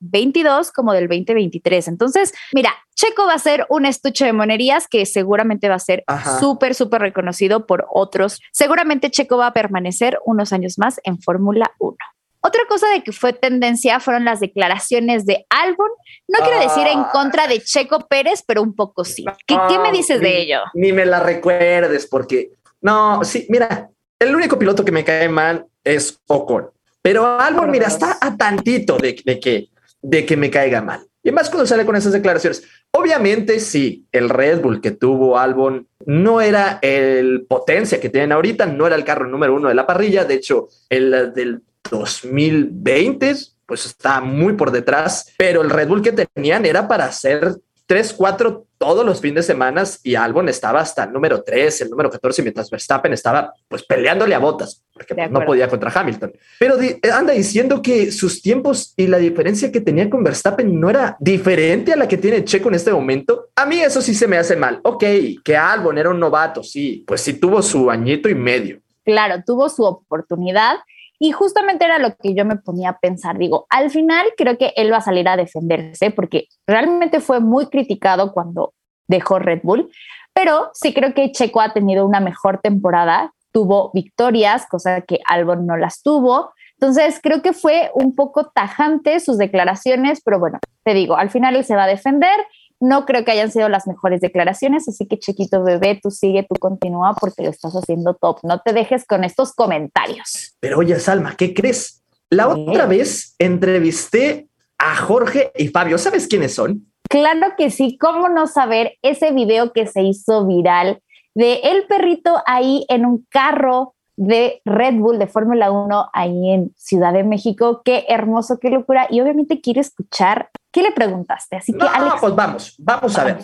2022 0.00 0.72
como 0.72 0.92
del 0.92 1.08
2023. 1.08 1.88
Entonces, 1.88 2.32
mira, 2.52 2.74
Checo 2.94 3.26
va 3.26 3.34
a 3.34 3.38
ser 3.38 3.66
un 3.68 3.86
estuche 3.86 4.24
de 4.24 4.32
monerías 4.32 4.88
que 4.88 5.04
seguramente 5.06 5.68
va 5.68 5.76
a 5.76 5.78
ser 5.80 6.04
súper, 6.40 6.74
súper 6.74 7.00
reconocido 7.02 7.66
por 7.66 7.86
otros. 7.90 8.40
Seguramente 8.52 9.10
Checo 9.10 9.36
va 9.36 9.48
a 9.48 9.52
permanecer 9.52 10.18
unos 10.24 10.52
años 10.52 10.78
más 10.78 11.00
en 11.04 11.20
Fórmula 11.20 11.72
1. 11.78 11.96
Otra 12.42 12.62
cosa 12.68 12.88
de 12.90 13.02
que 13.02 13.10
fue 13.10 13.32
tendencia 13.32 13.98
fueron 13.98 14.24
las 14.24 14.38
declaraciones 14.38 15.26
de 15.26 15.46
Albon. 15.50 15.90
No 16.28 16.38
quiero 16.44 16.60
decir 16.60 16.86
en 16.86 17.00
Ah. 17.00 17.08
contra 17.12 17.48
de 17.48 17.60
Checo 17.60 18.06
Pérez, 18.06 18.44
pero 18.46 18.62
un 18.62 18.74
poco 18.74 19.04
sí. 19.04 19.24
¿Qué, 19.46 19.56
qué 19.68 19.78
me 19.80 19.90
dices 19.90 20.20
ni- 20.20 20.28
de 20.28 20.40
ello? 20.42 20.60
Ni 20.74 20.92
me 20.92 21.04
la 21.06 21.18
recuerdes 21.20 22.06
porque 22.06 22.50
no, 22.80 23.24
sí, 23.24 23.46
mira, 23.48 23.90
el 24.20 24.34
único 24.36 24.58
piloto 24.58 24.84
que 24.84 24.92
me 24.92 25.02
cae 25.02 25.28
mal 25.28 25.66
es 25.82 26.20
Ocon, 26.28 26.70
pero 27.02 27.38
Albon, 27.40 27.68
mira, 27.70 27.88
está 27.88 28.16
a 28.20 28.36
tantito 28.36 28.96
de, 28.96 29.20
de 29.24 29.40
que 29.40 29.68
de 30.02 30.26
que 30.26 30.36
me 30.36 30.50
caiga 30.50 30.82
mal. 30.82 31.06
Y 31.22 31.32
más 31.32 31.50
cuando 31.50 31.66
sale 31.66 31.84
con 31.84 31.96
esas 31.96 32.12
declaraciones. 32.12 32.62
Obviamente, 32.92 33.58
sí, 33.58 34.06
el 34.12 34.28
Red 34.28 34.60
Bull 34.60 34.80
que 34.80 34.92
tuvo 34.92 35.38
Albon 35.38 35.88
no 36.04 36.40
era 36.40 36.78
el 36.82 37.46
potencia 37.48 38.00
que 38.00 38.10
tienen 38.10 38.30
ahorita, 38.30 38.66
no 38.66 38.86
era 38.86 38.94
el 38.94 39.04
carro 39.04 39.26
número 39.26 39.54
uno 39.54 39.68
de 39.68 39.74
la 39.74 39.86
parrilla. 39.86 40.24
De 40.24 40.34
hecho, 40.34 40.68
el 40.88 41.32
del 41.34 41.62
2020, 41.90 43.34
pues 43.66 43.86
está 43.86 44.20
muy 44.20 44.52
por 44.52 44.70
detrás, 44.70 45.34
pero 45.36 45.62
el 45.62 45.70
Red 45.70 45.88
Bull 45.88 46.02
que 46.02 46.12
tenían 46.12 46.64
era 46.64 46.86
para 46.86 47.06
hacer 47.06 47.56
3, 47.86 48.12
4 48.14 48.64
todos 48.78 49.06
los 49.06 49.20
fines 49.20 49.46
de 49.46 49.52
semana 49.54 49.84
y 50.02 50.16
Albon 50.16 50.48
estaba 50.48 50.80
hasta 50.80 51.04
el 51.04 51.12
número 51.12 51.42
3, 51.42 51.82
el 51.82 51.90
número 51.90 52.10
14, 52.10 52.42
mientras 52.42 52.68
Verstappen 52.68 53.12
estaba 53.12 53.54
pues 53.68 53.84
peleándole 53.84 54.34
a 54.34 54.38
botas, 54.38 54.82
porque 54.92 55.14
no 55.28 55.44
podía 55.44 55.68
contra 55.68 55.90
Hamilton. 55.94 56.32
Pero 56.58 56.76
di- 56.76 56.96
anda 57.12 57.32
diciendo 57.32 57.80
que 57.80 58.10
sus 58.12 58.42
tiempos 58.42 58.92
y 58.96 59.06
la 59.06 59.18
diferencia 59.18 59.70
que 59.72 59.80
tenía 59.80 60.10
con 60.10 60.22
Verstappen 60.24 60.78
no 60.78 60.90
era 60.90 61.16
diferente 61.20 61.92
a 61.92 61.96
la 61.96 62.06
que 62.08 62.18
tiene 62.18 62.44
Checo 62.44 62.68
en 62.68 62.74
este 62.74 62.92
momento. 62.92 63.48
A 63.56 63.64
mí 63.64 63.80
eso 63.80 64.02
sí 64.02 64.14
se 64.14 64.26
me 64.26 64.36
hace 64.36 64.56
mal. 64.56 64.80
Ok, 64.82 65.04
que 65.44 65.56
Albon 65.56 65.96
era 65.96 66.10
un 66.10 66.20
novato, 66.20 66.62
sí, 66.62 67.04
pues 67.06 67.20
sí 67.22 67.34
tuvo 67.34 67.62
su 67.62 67.90
añito 67.90 68.28
y 68.28 68.34
medio. 68.34 68.80
Claro, 69.04 69.36
tuvo 69.46 69.68
su 69.68 69.84
oportunidad 69.84 70.74
y 71.18 71.32
justamente 71.32 71.84
era 71.84 71.98
lo 71.98 72.16
que 72.16 72.34
yo 72.34 72.44
me 72.44 72.56
ponía 72.56 72.90
a 72.90 72.98
pensar. 72.98 73.38
Digo, 73.38 73.66
al 73.70 73.90
final 73.90 74.26
creo 74.36 74.58
que 74.58 74.72
él 74.76 74.92
va 74.92 74.98
a 74.98 75.02
salir 75.02 75.28
a 75.28 75.36
defenderse 75.36 76.10
porque 76.10 76.48
realmente 76.66 77.20
fue 77.20 77.40
muy 77.40 77.66
criticado 77.66 78.32
cuando 78.32 78.74
dejó 79.08 79.38
Red 79.38 79.60
Bull, 79.62 79.90
pero 80.34 80.70
sí 80.74 80.92
creo 80.92 81.14
que 81.14 81.32
Checo 81.32 81.60
ha 81.60 81.72
tenido 81.72 82.04
una 82.04 82.20
mejor 82.20 82.60
temporada, 82.60 83.32
tuvo 83.52 83.90
victorias, 83.94 84.66
cosa 84.68 85.00
que 85.00 85.20
Albon 85.24 85.66
no 85.66 85.76
las 85.76 86.02
tuvo. 86.02 86.52
Entonces 86.78 87.20
creo 87.22 87.40
que 87.40 87.54
fue 87.54 87.90
un 87.94 88.14
poco 88.14 88.50
tajante 88.54 89.18
sus 89.20 89.38
declaraciones, 89.38 90.20
pero 90.22 90.38
bueno, 90.38 90.58
te 90.84 90.92
digo, 90.92 91.16
al 91.16 91.30
final 91.30 91.56
él 91.56 91.64
se 91.64 91.74
va 91.74 91.84
a 91.84 91.88
defender. 91.88 92.36
No 92.80 93.06
creo 93.06 93.24
que 93.24 93.32
hayan 93.32 93.50
sido 93.50 93.68
las 93.68 93.86
mejores 93.86 94.20
declaraciones, 94.20 94.88
así 94.88 95.06
que 95.06 95.18
chiquito 95.18 95.62
bebé, 95.62 95.98
tú 96.02 96.10
sigue, 96.10 96.46
tú 96.48 96.56
continúa 96.58 97.14
porque 97.18 97.42
lo 97.42 97.50
estás 97.50 97.72
haciendo 97.74 98.14
top. 98.14 98.40
No 98.42 98.60
te 98.60 98.72
dejes 98.72 99.06
con 99.06 99.24
estos 99.24 99.52
comentarios. 99.54 100.56
Pero 100.60 100.78
oye, 100.78 100.98
Salma, 101.00 101.36
¿qué 101.36 101.54
crees? 101.54 102.02
La 102.30 102.52
¿Qué? 102.54 102.66
otra 102.68 102.86
vez 102.86 103.34
entrevisté 103.38 104.48
a 104.78 104.96
Jorge 104.96 105.52
y 105.56 105.68
Fabio. 105.68 105.96
¿Sabes 105.96 106.26
quiénes 106.26 106.54
son? 106.54 106.86
Claro 107.08 107.54
que 107.56 107.70
sí, 107.70 107.96
¿cómo 107.98 108.28
no 108.28 108.46
saber 108.46 108.94
ese 109.02 109.30
video 109.30 109.72
que 109.72 109.86
se 109.86 110.02
hizo 110.02 110.46
viral 110.46 111.00
de 111.34 111.60
el 111.64 111.86
perrito 111.86 112.42
ahí 112.46 112.84
en 112.88 113.06
un 113.06 113.26
carro 113.30 113.94
de 114.16 114.62
Red 114.64 114.94
Bull 114.94 115.18
de 115.18 115.26
Fórmula 115.26 115.70
1 115.70 116.08
ahí 116.12 116.50
en 116.50 116.72
Ciudad 116.76 117.12
de 117.12 117.22
México. 117.22 117.82
Qué 117.84 118.06
hermoso, 118.08 118.58
qué 118.58 118.70
locura. 118.70 119.06
Y 119.10 119.20
obviamente 119.20 119.60
quiere 119.60 119.80
escuchar 119.80 120.50
qué 120.76 120.82
le 120.82 120.92
preguntaste. 120.92 121.56
Así 121.56 121.72
que, 121.72 121.78
No, 121.78 121.88
Alex, 121.88 122.16
pues 122.20 122.34
vamos, 122.34 122.74
vamos 122.76 123.16
a 123.18 123.24
ver. 123.24 123.38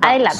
adelante. 0.00 0.38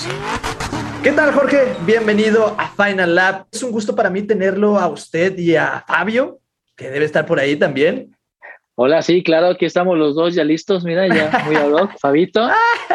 ¿Qué 1.02 1.12
tal, 1.12 1.34
Jorge? 1.34 1.74
Bienvenido 1.84 2.56
a 2.56 2.70
Final 2.70 3.14
Lab. 3.14 3.44
Es 3.52 3.62
un 3.62 3.70
gusto 3.70 3.94
para 3.94 4.08
mí 4.08 4.22
tenerlo 4.22 4.78
a 4.78 4.88
usted 4.88 5.37
y 5.37 5.56
a 5.56 5.84
Fabio, 5.87 6.38
que 6.74 6.88
debe 6.88 7.04
estar 7.04 7.26
por 7.26 7.38
ahí 7.38 7.54
también. 7.56 8.16
Hola, 8.76 9.02
sí, 9.02 9.22
claro, 9.22 9.48
aquí 9.48 9.66
estamos 9.66 9.98
los 9.98 10.14
dos 10.14 10.34
ya 10.34 10.42
listos, 10.42 10.84
mira, 10.84 11.06
ya 11.06 11.42
muy 11.44 11.54
ad 11.56 11.90
Fabito. 12.00 12.48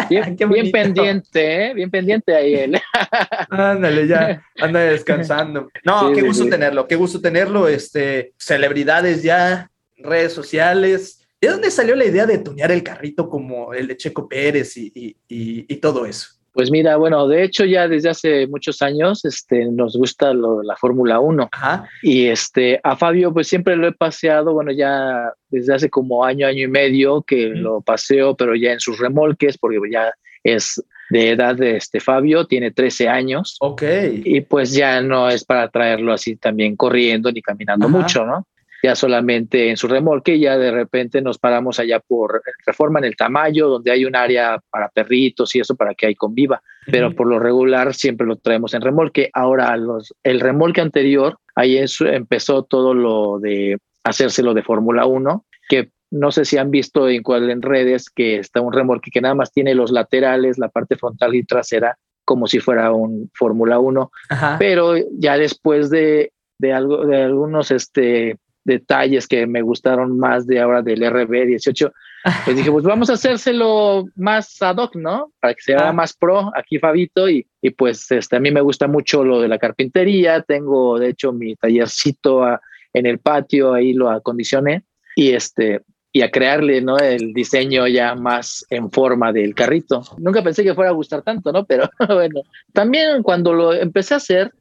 Bien, 0.09 0.35
Qué 0.35 0.47
bien 0.47 0.71
pendiente, 0.71 1.67
¿eh? 1.67 1.73
bien 1.75 1.91
pendiente 1.91 2.35
ahí 2.35 2.55
él. 2.55 2.81
Ándale, 3.51 4.07
ya 4.07 4.41
anda 4.61 4.79
descansando. 4.79 5.69
No, 5.85 6.07
Sí, 6.07 6.13
qué 6.15 6.21
sí, 6.21 6.25
gusto 6.27 6.43
sí. 6.45 6.49
tenerlo, 6.49 6.87
qué 6.87 6.95
gusto 6.95 7.21
tenerlo. 7.21 7.67
Este, 7.67 8.33
celebridades 8.35 9.21
ya, 9.21 9.69
redes 9.97 10.33
sociales. 10.33 11.19
¿De 11.43 11.49
dónde 11.51 11.69
salió 11.71 11.93
la 11.95 12.05
idea 12.05 12.25
de 12.25 12.37
tunear 12.37 12.71
el 12.71 12.83
carrito 12.83 13.27
como 13.27 13.73
el 13.73 13.85
de 13.87 13.97
Checo 13.97 14.29
Pérez 14.29 14.77
y, 14.77 14.89
y- 14.95 15.17
y- 15.27 15.65
y 15.67 15.75
todo 15.77 16.05
eso? 16.05 16.27
Pues 16.53 16.71
mira, 16.71 16.95
bueno, 16.95 17.27
de 17.27 17.43
hecho 17.43 17.65
ya 17.65 17.87
desde 17.89 18.09
hace 18.09 18.47
muchos 18.47 18.81
años 18.81 19.25
este, 19.25 19.65
nos 19.65 19.97
gusta 19.97 20.33
lo 20.33 20.59
de 20.59 20.65
la 20.67 20.77
Fórmula 20.77 21.19
1 21.19 21.49
Ajá. 21.51 21.89
y 22.01 22.27
este, 22.27 22.79
a 22.83 22.95
Fabio 22.95 23.33
pues 23.33 23.47
siempre 23.47 23.75
lo 23.75 23.87
he 23.87 23.91
paseado, 23.91 24.53
bueno, 24.53 24.71
ya 24.71 25.33
desde 25.49 25.73
hace 25.73 25.89
como 25.89 26.23
año, 26.23 26.47
año 26.47 26.61
y 26.63 26.67
medio 26.69 27.23
que 27.23 27.47
lo 27.49 27.81
paseo, 27.81 28.37
pero 28.37 28.55
ya 28.55 28.71
en 28.71 28.79
sus 28.79 28.97
remolques, 28.99 29.57
porque 29.57 29.79
ya 29.91 30.13
es 30.43 30.81
de 31.09 31.31
edad 31.31 31.55
de 31.55 31.75
este 31.75 31.99
Fabio, 31.99 32.45
tiene 32.47 32.71
13 32.71 33.09
años. 33.09 33.57
Ok. 33.59 33.83
y 34.23 34.39
pues 34.41 34.73
ya 34.73 35.01
no 35.01 35.27
es 35.29 35.43
para 35.43 35.69
traerlo 35.69 36.13
así 36.13 36.37
también 36.37 36.75
corriendo 36.77 37.31
ni 37.31 37.41
caminando 37.41 37.87
Ajá. 37.87 37.97
mucho, 37.97 38.25
¿no? 38.25 38.47
Ya 38.83 38.95
solamente 38.95 39.69
en 39.69 39.77
su 39.77 39.87
remolque, 39.87 40.37
ya 40.37 40.57
de 40.57 40.69
repente 40.69 41.21
nos 41.21 41.37
paramos 41.39 41.79
allá 41.79 42.01
por 42.01 42.41
Reforma 42.67 42.99
en 42.99 43.05
el 43.05 43.15
Tamayo, 43.15 43.69
donde 43.69 43.91
hay 43.91 44.03
un 44.03 44.13
área 44.15 44.59
para 44.69 44.89
perritos 44.89 45.55
y 45.55 45.61
eso 45.61 45.75
para 45.77 45.95
que 45.95 46.05
ahí 46.07 46.15
conviva, 46.15 46.61
pero 46.91 47.07
Ujú. 47.07 47.15
por 47.15 47.27
lo 47.27 47.39
regular 47.39 47.93
siempre 47.93 48.27
lo 48.27 48.35
traemos 48.35 48.73
en 48.73 48.81
remolque. 48.81 49.29
Ahora, 49.33 49.75
los, 49.77 50.13
el 50.23 50.41
remolque 50.41 50.81
anterior, 50.81 51.37
ahí 51.55 51.77
es- 51.77 52.01
empezó 52.01 52.63
todo 52.63 52.93
lo 52.93 53.39
de 53.39 53.77
hacérselo 54.03 54.53
de 54.53 54.63
Fórmula 54.63 55.05
1, 55.05 55.45
que 55.69 55.89
no 56.11 56.31
sé 56.33 56.43
si 56.43 56.57
han 56.57 56.69
visto 56.69 57.07
en 57.07 57.23
cuál 57.23 57.49
en 57.49 57.61
redes 57.61 58.09
que 58.09 58.35
está 58.35 58.59
un 58.59 58.73
remolque 58.73 59.11
que 59.11 59.21
nada 59.21 59.33
más 59.33 59.53
tiene 59.53 59.75
los 59.75 59.91
laterales, 59.91 60.57
la 60.59 60.67
parte 60.67 60.97
frontal 60.97 61.33
y 61.35 61.43
trasera, 61.45 61.97
como 62.25 62.47
si 62.47 62.59
fuera 62.59 62.91
un 62.91 63.31
Fórmula 63.33 63.79
1 63.79 64.11
Ajá. 64.29 64.57
pero 64.59 64.95
ya 65.17 65.37
después 65.37 65.89
de, 65.89 66.31
de 66.59 66.73
algo 66.73 67.05
de 67.05 67.23
algunos 67.23 67.71
este 67.71 68.37
detalles 68.65 69.27
que 69.27 69.45
me 69.47 69.61
gustaron 69.61 70.17
más 70.17 70.47
de 70.47 70.59
ahora 70.61 70.81
del 70.81 71.01
RB18 71.01 71.91
pues 72.45 72.55
dije 72.57 72.71
pues 72.71 72.85
vamos 72.85 73.09
a 73.09 73.13
hacérselo 73.13 74.05
más 74.15 74.61
ad 74.61 74.77
hoc 74.77 74.95
no 74.95 75.31
para 75.41 75.53
que 75.53 75.61
sea 75.61 75.89
Ah. 75.89 75.93
más 75.93 76.13
pro 76.13 76.51
aquí 76.55 76.79
Fabito 76.79 77.29
y, 77.29 77.45
y 77.61 77.69
pues 77.71 78.09
este 78.11 78.37
a 78.37 78.39
mí 78.39 78.51
me 78.51 78.61
gusta 78.61 78.87
mucho 78.87 79.23
lo 79.23 79.41
de 79.41 79.47
la 79.49 79.57
carpintería 79.57 80.41
tengo 80.41 80.97
de 80.99 81.09
hecho 81.09 81.33
mi 81.33 81.55
tallercito 81.55 82.43
a- 82.43 82.61
en 82.93 83.05
el 83.07 83.19
patio 83.19 83.73
ahí 83.73 83.93
lo 83.93 84.09
acondicioné 84.09 84.83
y 85.15 85.31
este 85.31 85.81
y 86.15 86.21
a 86.21 86.29
crearle 86.29 86.79
no 86.81 86.97
el 86.99 87.33
diseño 87.33 87.87
ya 87.87 88.13
más 88.13 88.67
en 88.69 88.91
forma 88.91 89.33
del 89.33 89.55
carrito. 89.55 90.03
Nunca 90.19 90.43
pensé 90.43 90.63
que 90.63 90.75
fuera 90.75 90.91
a 90.91 90.93
gustar 90.93 91.23
tanto 91.23 91.51
no 91.51 91.65
pero 91.65 91.89
bueno 92.07 92.41
también 92.71 93.23
cuando 93.23 93.51
lo 93.51 93.73
empecé 93.73 94.13
a 94.13 94.17
hacer, 94.17 94.53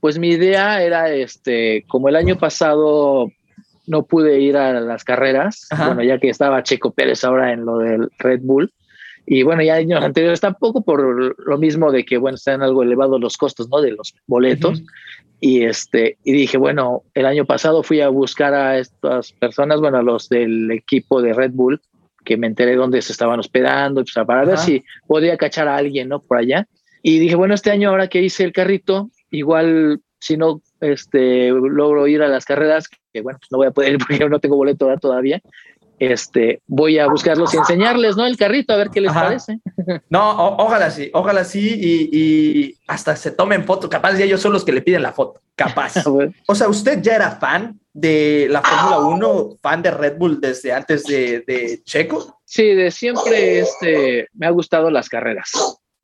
pues 0.00 0.18
mi 0.18 0.30
idea 0.30 0.82
era, 0.82 1.10
este, 1.10 1.84
como 1.88 2.08
el 2.08 2.16
año 2.16 2.36
pasado 2.38 3.30
no 3.86 4.04
pude 4.04 4.40
ir 4.40 4.56
a 4.56 4.80
las 4.80 5.04
carreras, 5.04 5.66
Ajá. 5.70 5.88
bueno, 5.88 6.02
ya 6.02 6.18
que 6.18 6.28
estaba 6.28 6.62
Checo 6.62 6.92
Pérez 6.92 7.24
ahora 7.24 7.52
en 7.52 7.64
lo 7.64 7.78
del 7.78 8.08
Red 8.18 8.40
Bull, 8.42 8.72
y 9.26 9.42
bueno, 9.42 9.62
ya 9.62 9.74
años 9.74 10.02
anteriores 10.02 10.40
tampoco 10.40 10.82
por 10.82 11.38
lo 11.38 11.58
mismo 11.58 11.92
de 11.92 12.04
que, 12.04 12.16
bueno, 12.16 12.34
están 12.34 12.62
algo 12.62 12.82
elevados 12.82 13.20
los 13.20 13.36
costos, 13.36 13.68
¿no? 13.68 13.80
De 13.80 13.92
los 13.92 14.14
boletos. 14.26 14.82
Y 15.38 15.62
este, 15.62 16.18
y 16.24 16.32
dije, 16.32 16.58
bueno, 16.58 17.04
el 17.14 17.26
año 17.26 17.44
pasado 17.44 17.82
fui 17.82 18.00
a 18.00 18.08
buscar 18.08 18.54
a 18.54 18.78
estas 18.78 19.32
personas, 19.32 19.80
bueno, 19.80 19.98
a 19.98 20.02
los 20.02 20.28
del 20.28 20.70
equipo 20.72 21.22
de 21.22 21.32
Red 21.32 21.52
Bull, 21.52 21.80
que 22.24 22.36
me 22.36 22.46
enteré 22.46 22.74
dónde 22.74 23.00
se 23.02 23.12
estaban 23.12 23.38
hospedando, 23.38 24.02
pues, 24.02 24.26
para 24.26 24.44
ver 24.44 24.58
si 24.58 24.84
podía 25.06 25.36
cachar 25.36 25.68
a 25.68 25.76
alguien, 25.76 26.08
¿no? 26.08 26.20
Por 26.20 26.38
allá. 26.38 26.66
Y 27.02 27.18
dije, 27.18 27.36
bueno, 27.36 27.54
este 27.54 27.70
año 27.70 27.90
ahora 27.90 28.08
que 28.08 28.20
hice 28.20 28.42
el 28.44 28.52
carrito, 28.52 29.10
igual 29.30 30.00
si 30.18 30.36
no 30.36 30.60
este, 30.80 31.48
logro 31.50 32.06
ir 32.06 32.22
a 32.22 32.28
las 32.28 32.44
carreras, 32.44 32.88
que 33.12 33.22
bueno, 33.22 33.38
pues 33.38 33.50
no 33.50 33.58
voy 33.58 33.68
a 33.68 33.70
poder 33.70 33.92
ir 33.92 33.98
porque 34.06 34.28
no 34.28 34.38
tengo 34.40 34.56
boleto 34.56 34.86
todavía, 35.00 35.40
este, 35.98 36.62
voy 36.66 36.98
a 36.98 37.06
buscarlos 37.08 37.52
y 37.52 37.58
enseñarles, 37.58 38.16
¿no? 38.16 38.26
El 38.26 38.38
carrito, 38.38 38.72
a 38.72 38.76
ver 38.78 38.88
qué 38.88 39.02
les 39.02 39.10
Ajá. 39.10 39.24
parece. 39.24 39.58
No, 40.08 40.30
o- 40.30 40.64
ojalá 40.64 40.90
sí, 40.90 41.10
ojalá 41.12 41.44
sí 41.44 41.78
y, 41.78 42.18
y 42.18 42.74
hasta 42.86 43.16
se 43.16 43.30
tomen 43.32 43.64
foto. 43.64 43.88
Capaz 43.88 44.16
ya 44.16 44.24
ellos 44.24 44.40
son 44.40 44.52
los 44.52 44.64
que 44.64 44.72
le 44.72 44.80
piden 44.82 45.02
la 45.02 45.12
foto. 45.12 45.40
Capaz. 45.54 45.94
O 46.46 46.54
sea, 46.54 46.68
¿usted 46.68 47.02
ya 47.02 47.16
era 47.16 47.32
fan 47.32 47.78
de 47.92 48.46
la 48.50 48.62
Fórmula 48.62 48.98
1, 49.00 49.56
fan 49.60 49.82
de 49.82 49.90
Red 49.90 50.16
Bull 50.16 50.40
desde 50.40 50.72
antes 50.72 51.04
de, 51.04 51.40
de 51.46 51.82
Checo? 51.84 52.40
Sí, 52.46 52.74
de 52.74 52.90
siempre 52.90 53.60
este, 53.60 54.28
me 54.32 54.46
ha 54.46 54.50
gustado 54.50 54.90
las 54.90 55.08
carreras. 55.08 55.50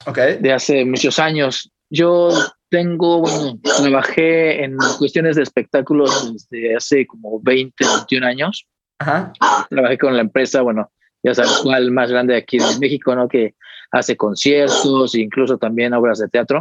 Ok. 0.06 0.18
de 0.18 0.52
hace 0.52 0.84
muchos 0.84 1.18
años. 1.18 1.70
Yo 1.88 2.28
tengo, 2.68 3.20
bueno, 3.20 3.58
trabajé 3.62 4.64
en 4.64 4.76
cuestiones 4.98 5.36
de 5.36 5.42
espectáculos 5.42 6.32
desde 6.50 6.76
hace 6.76 7.06
como 7.06 7.40
20, 7.40 7.72
21 7.84 8.26
años. 8.26 8.66
Ajá. 8.98 9.32
Trabajé 9.70 9.98
con 9.98 10.14
la 10.14 10.22
empresa, 10.22 10.62
bueno, 10.62 10.90
ya 11.22 11.34
sabes 11.34 11.52
cuál 11.62 11.90
más 11.90 12.10
grande 12.10 12.36
aquí 12.36 12.56
en 12.58 12.78
México, 12.80 13.14
¿no? 13.14 13.28
Que 13.28 13.54
hace 13.92 14.16
conciertos, 14.16 15.14
e 15.14 15.20
incluso 15.20 15.58
también 15.58 15.94
obras 15.94 16.18
de 16.18 16.28
teatro. 16.28 16.60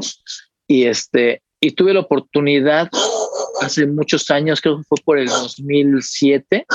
Y 0.67 0.85
este, 0.85 1.41
y 1.59 1.71
tuve 1.71 1.93
la 1.93 2.01
oportunidad 2.01 2.89
hace 3.61 3.87
muchos 3.87 4.29
años, 4.31 4.61
creo 4.61 4.77
que 4.77 4.83
fue 4.83 4.97
por 5.03 5.17
el 5.17 5.27
2007, 5.27 6.65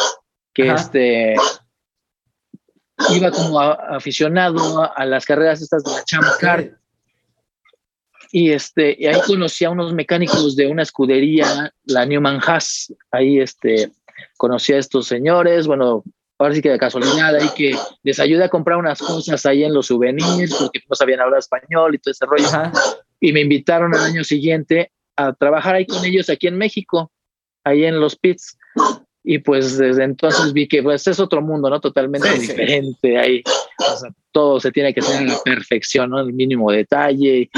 que 0.54 0.70
Ajá. 0.70 0.80
este 0.80 1.34
iba 3.14 3.30
como 3.30 3.58
a- 3.60 3.74
aficionado 3.96 4.82
a, 4.82 4.86
a 4.86 5.06
las 5.06 5.24
carreras 5.24 5.62
estas 5.62 5.82
de 5.84 5.90
la 5.92 6.04
Champ 6.04 6.24
Car 6.40 6.70
y 8.32 8.50
este 8.52 8.96
y 8.98 9.06
ahí 9.06 9.20
conocí 9.26 9.64
a 9.64 9.70
unos 9.70 9.92
mecánicos 9.92 10.54
de 10.56 10.66
una 10.68 10.82
escudería 10.82 11.72
la 11.84 12.06
Newman 12.06 12.40
Haas 12.46 12.92
ahí 13.10 13.40
este 13.40 13.90
conocí 14.36 14.72
a 14.72 14.78
estos 14.78 15.06
señores 15.06 15.66
bueno 15.66 16.04
ahora 16.38 16.54
sí 16.54 16.62
que 16.62 16.70
de 16.70 16.78
casualidad 16.78 17.34
ahí 17.34 17.48
que 17.56 17.74
les 18.02 18.20
ayudé 18.20 18.44
a 18.44 18.48
comprar 18.48 18.78
unas 18.78 19.00
cosas 19.00 19.44
ahí 19.46 19.64
en 19.64 19.74
los 19.74 19.86
souvenirs 19.86 20.54
porque 20.54 20.80
no 20.88 20.94
sabían 20.94 21.20
hablar 21.20 21.40
español 21.40 21.94
y 21.94 21.98
todo 21.98 22.12
ese 22.12 22.26
rollo 22.26 22.46
Ajá. 22.46 22.72
y 23.20 23.32
me 23.32 23.40
invitaron 23.40 23.94
al 23.94 24.04
año 24.04 24.24
siguiente 24.24 24.92
a 25.16 25.32
trabajar 25.34 25.74
ahí 25.74 25.86
con 25.86 26.04
ellos 26.04 26.30
aquí 26.30 26.46
en 26.46 26.56
México, 26.56 27.12
ahí 27.64 27.84
en 27.84 28.00
los 28.00 28.16
pits. 28.16 28.56
Y 29.22 29.38
pues 29.38 29.76
desde 29.76 30.04
entonces 30.04 30.54
vi 30.54 30.66
que 30.66 30.82
pues 30.82 31.06
es 31.06 31.20
otro 31.20 31.42
mundo, 31.42 31.68
¿no? 31.68 31.78
Totalmente 31.78 32.26
Sí, 32.30 32.36
sí. 32.36 32.46
diferente 32.48 33.18
ahí. 33.18 33.42
O 33.78 33.96
sea, 33.98 34.10
todo 34.32 34.58
se 34.60 34.72
tiene 34.72 34.94
que 34.94 35.00
hacer 35.00 35.18
a 35.18 35.32
la 35.32 35.38
perfección, 35.44 36.10
¿no? 36.10 36.20
El 36.20 36.32
mínimo 36.32 36.72
detalle. 36.72 37.50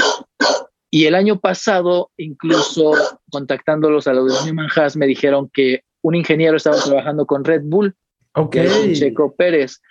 Y 0.95 1.05
el 1.07 1.15
año 1.15 1.39
pasado, 1.39 2.11
incluso 2.17 2.91
contactándolos 3.31 4.05
a 4.07 4.13
los 4.13 4.31
de 4.31 4.45
Newman 4.51 4.69
Haas, 4.75 4.95
me 4.95 5.07
dijeron 5.07 5.49
que 5.51 5.81
un 6.03 6.13
ingeniero 6.13 6.55
estaba 6.57 6.77
trabajando 6.77 7.25
con 7.25 7.43
Red 7.43 7.61
Bull, 7.63 7.95
Ok. 8.35 8.51
que 8.51 8.65
es 8.65 8.77
un 8.77 8.93
Checo 8.93 9.33
Pérez. 9.35 9.81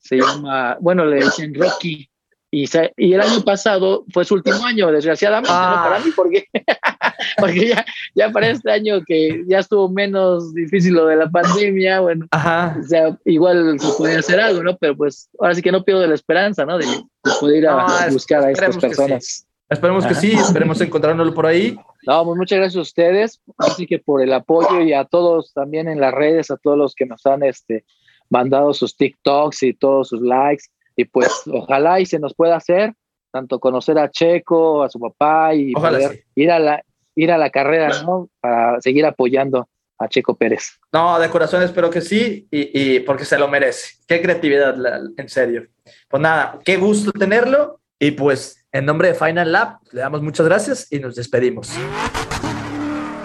Se 0.00 0.16
llama, 0.18 0.76
bueno, 0.82 1.06
le 1.06 1.16
dicen 1.24 1.54
Rocky. 1.54 2.10
Y, 2.50 2.66
se- 2.66 2.92
y 2.98 3.14
el 3.14 3.22
año 3.22 3.40
pasado 3.42 4.04
fue 4.12 4.26
su 4.26 4.34
último 4.34 4.62
año, 4.66 4.92
desgraciadamente, 4.92 5.48
Ah. 5.50 5.76
¿no? 5.76 5.88
Para 5.90 6.04
mí, 6.04 6.10
porque, 6.14 6.44
porque 7.38 7.68
ya, 7.68 7.86
ya 8.14 8.30
para 8.30 8.50
este 8.50 8.70
año 8.70 9.00
que 9.06 9.42
ya 9.46 9.60
estuvo 9.60 9.88
menos 9.88 10.52
difícil 10.52 10.92
lo 10.92 11.06
de 11.06 11.16
la 11.16 11.30
pandemia, 11.30 12.00
bueno, 12.00 12.26
Ajá. 12.32 12.76
o 12.78 12.82
sea, 12.86 13.16
igual 13.24 13.80
se 13.80 13.92
puede 13.96 14.18
hacer 14.18 14.38
algo, 14.40 14.62
¿no? 14.62 14.76
Pero 14.76 14.94
pues 14.94 15.30
ahora 15.38 15.54
sí 15.54 15.62
que 15.62 15.72
no 15.72 15.84
pierdo 15.84 16.06
la 16.06 16.14
esperanza, 16.14 16.66
¿no? 16.66 16.76
De, 16.76 16.84
de 16.86 17.30
poder 17.40 17.56
ir 17.58 17.66
a 17.68 17.86
No, 18.06 18.12
buscar 18.12 18.44
a 18.44 18.50
estas 18.50 18.76
personas. 18.76 19.46
Esperemos 19.70 20.04
que 20.04 20.14
sí, 20.16 20.32
esperemos 20.32 20.80
encontrárnoslo 20.80 21.32
por 21.32 21.46
ahí. 21.46 21.78
No, 22.06 22.24
pues 22.24 22.36
muchas 22.36 22.58
gracias 22.58 22.76
a 22.78 22.82
ustedes, 22.82 23.40
así 23.56 23.86
que 23.86 23.98
por 24.00 24.20
el 24.20 24.32
apoyo 24.32 24.80
y 24.80 24.92
a 24.92 25.04
todos 25.04 25.52
también 25.54 25.88
en 25.88 26.00
las 26.00 26.12
redes, 26.12 26.50
a 26.50 26.56
todos 26.56 26.76
los 26.76 26.94
que 26.94 27.06
nos 27.06 27.24
han 27.24 27.44
este, 27.44 27.84
mandado 28.28 28.74
sus 28.74 28.96
TikToks 28.96 29.62
y 29.62 29.72
todos 29.74 30.08
sus 30.08 30.20
likes, 30.20 30.64
y 30.96 31.04
pues 31.04 31.28
ojalá 31.52 32.00
y 32.00 32.06
se 32.06 32.18
nos 32.18 32.34
pueda 32.34 32.56
hacer, 32.56 32.94
tanto 33.30 33.60
conocer 33.60 33.96
a 33.98 34.10
Checo, 34.10 34.82
a 34.82 34.90
su 34.90 34.98
papá 34.98 35.54
y 35.54 35.72
Ojalá 35.74 35.98
poder 35.98 36.12
sí. 36.16 36.22
ir 36.34 36.50
a 36.50 36.58
la 36.58 36.84
ir 37.14 37.30
a 37.32 37.38
la 37.38 37.50
carrera, 37.50 38.02
¿no? 38.02 38.28
Para 38.40 38.80
seguir 38.80 39.04
apoyando 39.04 39.68
a 39.98 40.08
Checo 40.08 40.36
Pérez. 40.36 40.78
No, 40.92 41.18
de 41.18 41.28
corazón 41.28 41.62
espero 41.62 41.90
que 41.90 42.00
sí, 42.00 42.48
y, 42.50 42.94
y 42.96 43.00
porque 43.00 43.24
se 43.24 43.38
lo 43.38 43.46
merece. 43.48 43.96
Qué 44.08 44.22
creatividad, 44.22 44.74
la- 44.76 45.00
en 45.16 45.28
serio. 45.28 45.66
Pues 46.08 46.20
nada, 46.22 46.58
qué 46.64 46.76
gusto 46.76 47.12
tenerlo. 47.12 47.79
Y 48.02 48.12
pues 48.12 48.64
en 48.72 48.86
nombre 48.86 49.08
de 49.08 49.14
Final 49.14 49.52
Lab 49.52 49.78
le 49.92 50.00
damos 50.00 50.22
muchas 50.22 50.46
gracias 50.46 50.86
y 50.90 50.98
nos 50.98 51.14
despedimos. 51.14 51.70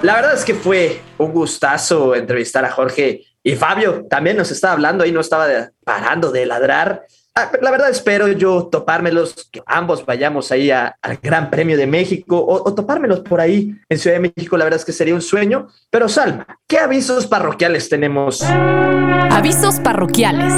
La 0.02 0.16
verdad 0.16 0.34
es 0.34 0.44
que 0.44 0.54
fue 0.54 1.02
un 1.18 1.32
gustazo 1.32 2.14
entrevistar 2.14 2.66
a 2.66 2.72
Jorge 2.72 3.22
y 3.42 3.56
Fabio. 3.56 4.06
También 4.10 4.36
nos 4.36 4.52
estaba 4.52 4.74
hablando 4.74 5.06
y 5.06 5.14
no 5.14 5.22
estaba 5.22 5.48
parando 5.84 6.30
de 6.30 6.46
ladrar. 6.46 7.06
Ah, 7.34 7.52
la 7.62 7.72
verdad 7.72 7.90
espero 7.90 8.28
yo 8.28 8.68
topármelos, 8.68 9.50
que 9.50 9.62
ambos 9.66 10.06
vayamos 10.06 10.52
ahí 10.52 10.72
al 10.72 10.94
Gran 11.24 11.50
Premio 11.50 11.78
de 11.78 11.88
México 11.88 12.46
o, 12.46 12.74
topármelos 12.74 13.22
por 13.22 13.40
ahí 13.40 13.76
en 13.88 13.98
Ciudad 13.98 14.18
de 14.18 14.32
México. 14.36 14.58
La 14.58 14.66
verdad 14.66 14.80
es 14.80 14.86
que 14.86 14.92
sería 14.92 15.16
un 15.16 15.22
sueño. 15.22 15.70
Pero 15.90 16.10
Salma, 16.10 16.46
¿qué 16.68 16.80
avisos 16.80 17.28
parroquiales 17.28 17.88
tenemos? 17.88 18.44
Avisos 18.44 19.80
parroquiales. 19.80 20.54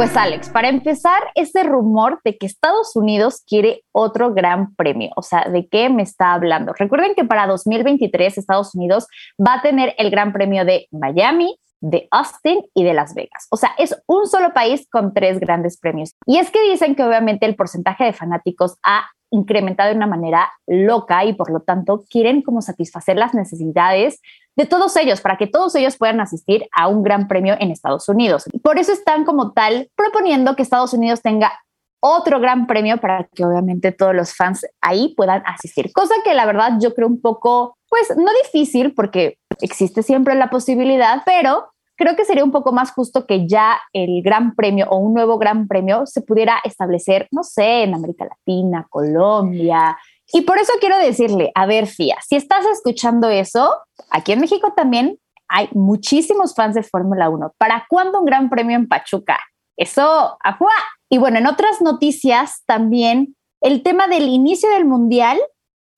Pues 0.00 0.16
Alex, 0.16 0.48
para 0.48 0.70
empezar, 0.70 1.20
ese 1.34 1.62
rumor 1.62 2.22
de 2.24 2.38
que 2.38 2.46
Estados 2.46 2.96
Unidos 2.96 3.44
quiere 3.46 3.82
otro 3.92 4.32
gran 4.32 4.74
premio, 4.74 5.10
o 5.14 5.20
sea, 5.20 5.44
¿de 5.44 5.68
qué 5.68 5.90
me 5.90 6.02
está 6.02 6.32
hablando? 6.32 6.72
Recuerden 6.72 7.12
que 7.14 7.26
para 7.26 7.46
2023 7.46 8.38
Estados 8.38 8.74
Unidos 8.74 9.06
va 9.38 9.56
a 9.56 9.60
tener 9.60 9.94
el 9.98 10.10
gran 10.10 10.32
premio 10.32 10.64
de 10.64 10.86
Miami, 10.90 11.54
de 11.82 12.08
Austin 12.12 12.62
y 12.72 12.82
de 12.82 12.94
Las 12.94 13.12
Vegas. 13.14 13.46
O 13.50 13.58
sea, 13.58 13.72
es 13.76 13.94
un 14.06 14.26
solo 14.26 14.54
país 14.54 14.88
con 14.90 15.12
tres 15.12 15.38
grandes 15.38 15.78
premios. 15.78 16.14
Y 16.24 16.38
es 16.38 16.50
que 16.50 16.62
dicen 16.70 16.94
que 16.94 17.04
obviamente 17.04 17.44
el 17.44 17.54
porcentaje 17.54 18.04
de 18.04 18.14
fanáticos 18.14 18.78
ha 18.82 19.06
incrementado 19.30 19.90
de 19.90 19.96
una 19.96 20.06
manera 20.06 20.50
loca 20.66 21.24
y 21.24 21.32
por 21.32 21.50
lo 21.50 21.60
tanto 21.60 22.04
quieren 22.10 22.42
como 22.42 22.62
satisfacer 22.62 23.16
las 23.16 23.34
necesidades 23.34 24.20
de 24.56 24.66
todos 24.66 24.96
ellos 24.96 25.20
para 25.20 25.36
que 25.36 25.46
todos 25.46 25.74
ellos 25.74 25.96
puedan 25.96 26.20
asistir 26.20 26.66
a 26.72 26.88
un 26.88 27.02
gran 27.02 27.28
premio 27.28 27.56
en 27.58 27.70
Estados 27.70 28.08
Unidos. 28.08 28.44
Por 28.62 28.78
eso 28.78 28.92
están 28.92 29.24
como 29.24 29.52
tal 29.52 29.88
proponiendo 29.96 30.56
que 30.56 30.62
Estados 30.62 30.92
Unidos 30.92 31.22
tenga 31.22 31.52
otro 32.00 32.40
gran 32.40 32.66
premio 32.66 32.98
para 32.98 33.28
que 33.34 33.44
obviamente 33.44 33.92
todos 33.92 34.14
los 34.14 34.34
fans 34.34 34.66
ahí 34.80 35.14
puedan 35.16 35.42
asistir. 35.46 35.92
Cosa 35.92 36.14
que 36.24 36.34
la 36.34 36.46
verdad 36.46 36.72
yo 36.80 36.94
creo 36.94 37.06
un 37.06 37.20
poco, 37.20 37.76
pues 37.88 38.16
no 38.16 38.30
difícil 38.44 38.94
porque 38.94 39.38
existe 39.60 40.02
siempre 40.02 40.34
la 40.34 40.50
posibilidad, 40.50 41.22
pero 41.24 41.69
creo 42.00 42.16
que 42.16 42.24
sería 42.24 42.44
un 42.44 42.50
poco 42.50 42.72
más 42.72 42.92
justo 42.92 43.26
que 43.26 43.46
ya 43.46 43.78
el 43.92 44.22
gran 44.22 44.54
premio 44.54 44.88
o 44.88 44.96
un 44.96 45.12
nuevo 45.12 45.36
gran 45.36 45.68
premio 45.68 46.06
se 46.06 46.22
pudiera 46.22 46.58
establecer, 46.64 47.28
no 47.30 47.42
sé, 47.42 47.82
en 47.82 47.94
América 47.94 48.24
Latina, 48.24 48.86
Colombia. 48.88 49.98
Y 50.32 50.40
por 50.40 50.56
eso 50.56 50.72
quiero 50.80 50.98
decirle, 50.98 51.52
a 51.54 51.66
ver, 51.66 51.86
Fía, 51.86 52.16
si 52.26 52.36
estás 52.36 52.64
escuchando 52.72 53.28
eso, 53.28 53.76
aquí 54.08 54.32
en 54.32 54.40
México 54.40 54.72
también 54.74 55.18
hay 55.46 55.68
muchísimos 55.72 56.54
fans 56.54 56.74
de 56.74 56.82
Fórmula 56.82 57.28
1. 57.28 57.52
¿Para 57.58 57.84
cuándo 57.86 58.20
un 58.20 58.24
gran 58.24 58.48
premio 58.48 58.76
en 58.76 58.88
Pachuca? 58.88 59.38
Eso, 59.76 60.38
¡ajua! 60.42 60.72
Y 61.10 61.18
bueno, 61.18 61.36
en 61.38 61.46
otras 61.46 61.82
noticias 61.82 62.62
también 62.64 63.36
el 63.60 63.82
tema 63.82 64.08
del 64.08 64.22
inicio 64.22 64.70
del 64.70 64.86
Mundial 64.86 65.38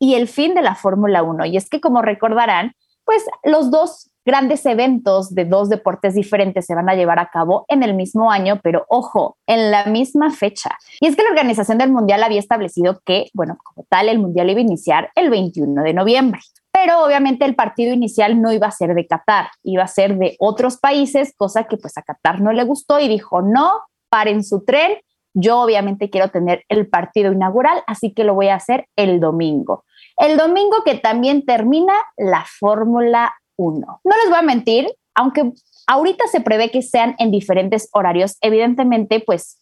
y 0.01 0.15
el 0.15 0.27
fin 0.27 0.55
de 0.55 0.63
la 0.63 0.75
Fórmula 0.75 1.23
1. 1.23 1.47
Y 1.47 1.57
es 1.57 1.69
que 1.69 1.81
como 1.81 2.03
recordarán, 2.03 2.73
pues 3.05 3.25
los 3.45 3.71
dos 3.71 4.12
grandes 4.25 4.65
eventos 4.67 5.35
de 5.35 5.45
dos 5.45 5.69
deportes 5.69 6.15
diferentes 6.15 6.67
se 6.67 6.75
van 6.75 6.89
a 6.89 6.95
llevar 6.95 7.19
a 7.19 7.31
cabo 7.31 7.65
en 7.69 7.83
el 7.83 7.95
mismo 7.95 8.31
año, 8.31 8.61
pero 8.63 8.85
ojo, 8.89 9.37
en 9.47 9.71
la 9.71 9.87
misma 9.87 10.31
fecha. 10.31 10.77
Y 11.01 11.07
es 11.07 11.17
que 11.17 11.23
la 11.23 11.31
organización 11.31 11.79
del 11.79 11.91
Mundial 11.91 12.23
había 12.23 12.39
establecido 12.39 13.01
que, 13.05 13.27
bueno, 13.35 13.57
como 13.63 13.87
tal, 13.89 14.09
el 14.09 14.19
Mundial 14.19 14.51
iba 14.51 14.59
a 14.59 14.63
iniciar 14.63 15.11
el 15.15 15.31
21 15.31 15.83
de 15.83 15.95
noviembre. 15.95 16.41
Pero 16.73 17.05
obviamente 17.05 17.45
el 17.45 17.55
partido 17.55 17.93
inicial 17.93 18.41
no 18.41 18.53
iba 18.53 18.67
a 18.67 18.73
ser 18.73 18.95
de 18.95 19.07
Qatar, 19.07 19.49
iba 19.63 19.83
a 19.83 19.89
ser 19.89 20.17
de 20.17 20.37
otros 20.39 20.79
países, 20.79 21.35
cosa 21.37 21.65
que 21.65 21.77
pues 21.77 21.99
a 21.99 22.03
Qatar 22.03 22.41
no 22.41 22.53
le 22.53 22.65
gustó 22.65 22.99
y 22.99 23.09
dijo, 23.09 23.43
no, 23.43 23.83
paren 24.09 24.43
su 24.43 24.65
tren, 24.65 24.99
yo 25.35 25.61
obviamente 25.61 26.11
quiero 26.11 26.29
tener 26.29 26.65
el 26.69 26.89
partido 26.89 27.33
inaugural, 27.33 27.83
así 27.87 28.13
que 28.13 28.25
lo 28.25 28.35
voy 28.35 28.49
a 28.49 28.57
hacer 28.57 28.87
el 28.97 29.21
domingo. 29.21 29.85
El 30.17 30.37
domingo 30.37 30.77
que 30.85 30.95
también 30.95 31.45
termina 31.45 31.95
la 32.17 32.45
Fórmula 32.59 33.35
1. 33.57 34.01
No 34.05 34.17
les 34.17 34.29
voy 34.29 34.39
a 34.39 34.43
mentir, 34.43 34.87
aunque 35.15 35.53
ahorita 35.87 36.27
se 36.29 36.41
prevé 36.41 36.71
que 36.71 36.83
sean 36.83 37.15
en 37.19 37.31
diferentes 37.31 37.89
horarios, 37.93 38.37
evidentemente 38.41 39.21
pues 39.21 39.59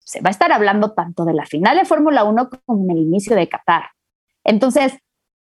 se 0.00 0.20
va 0.20 0.28
a 0.28 0.30
estar 0.30 0.52
hablando 0.52 0.92
tanto 0.92 1.24
de 1.24 1.34
la 1.34 1.46
final 1.46 1.78
de 1.78 1.84
Fórmula 1.84 2.24
1 2.24 2.50
como 2.66 2.84
en 2.84 2.90
el 2.90 3.02
inicio 3.02 3.34
de 3.34 3.48
Qatar. 3.48 3.84
Entonces, 4.44 4.92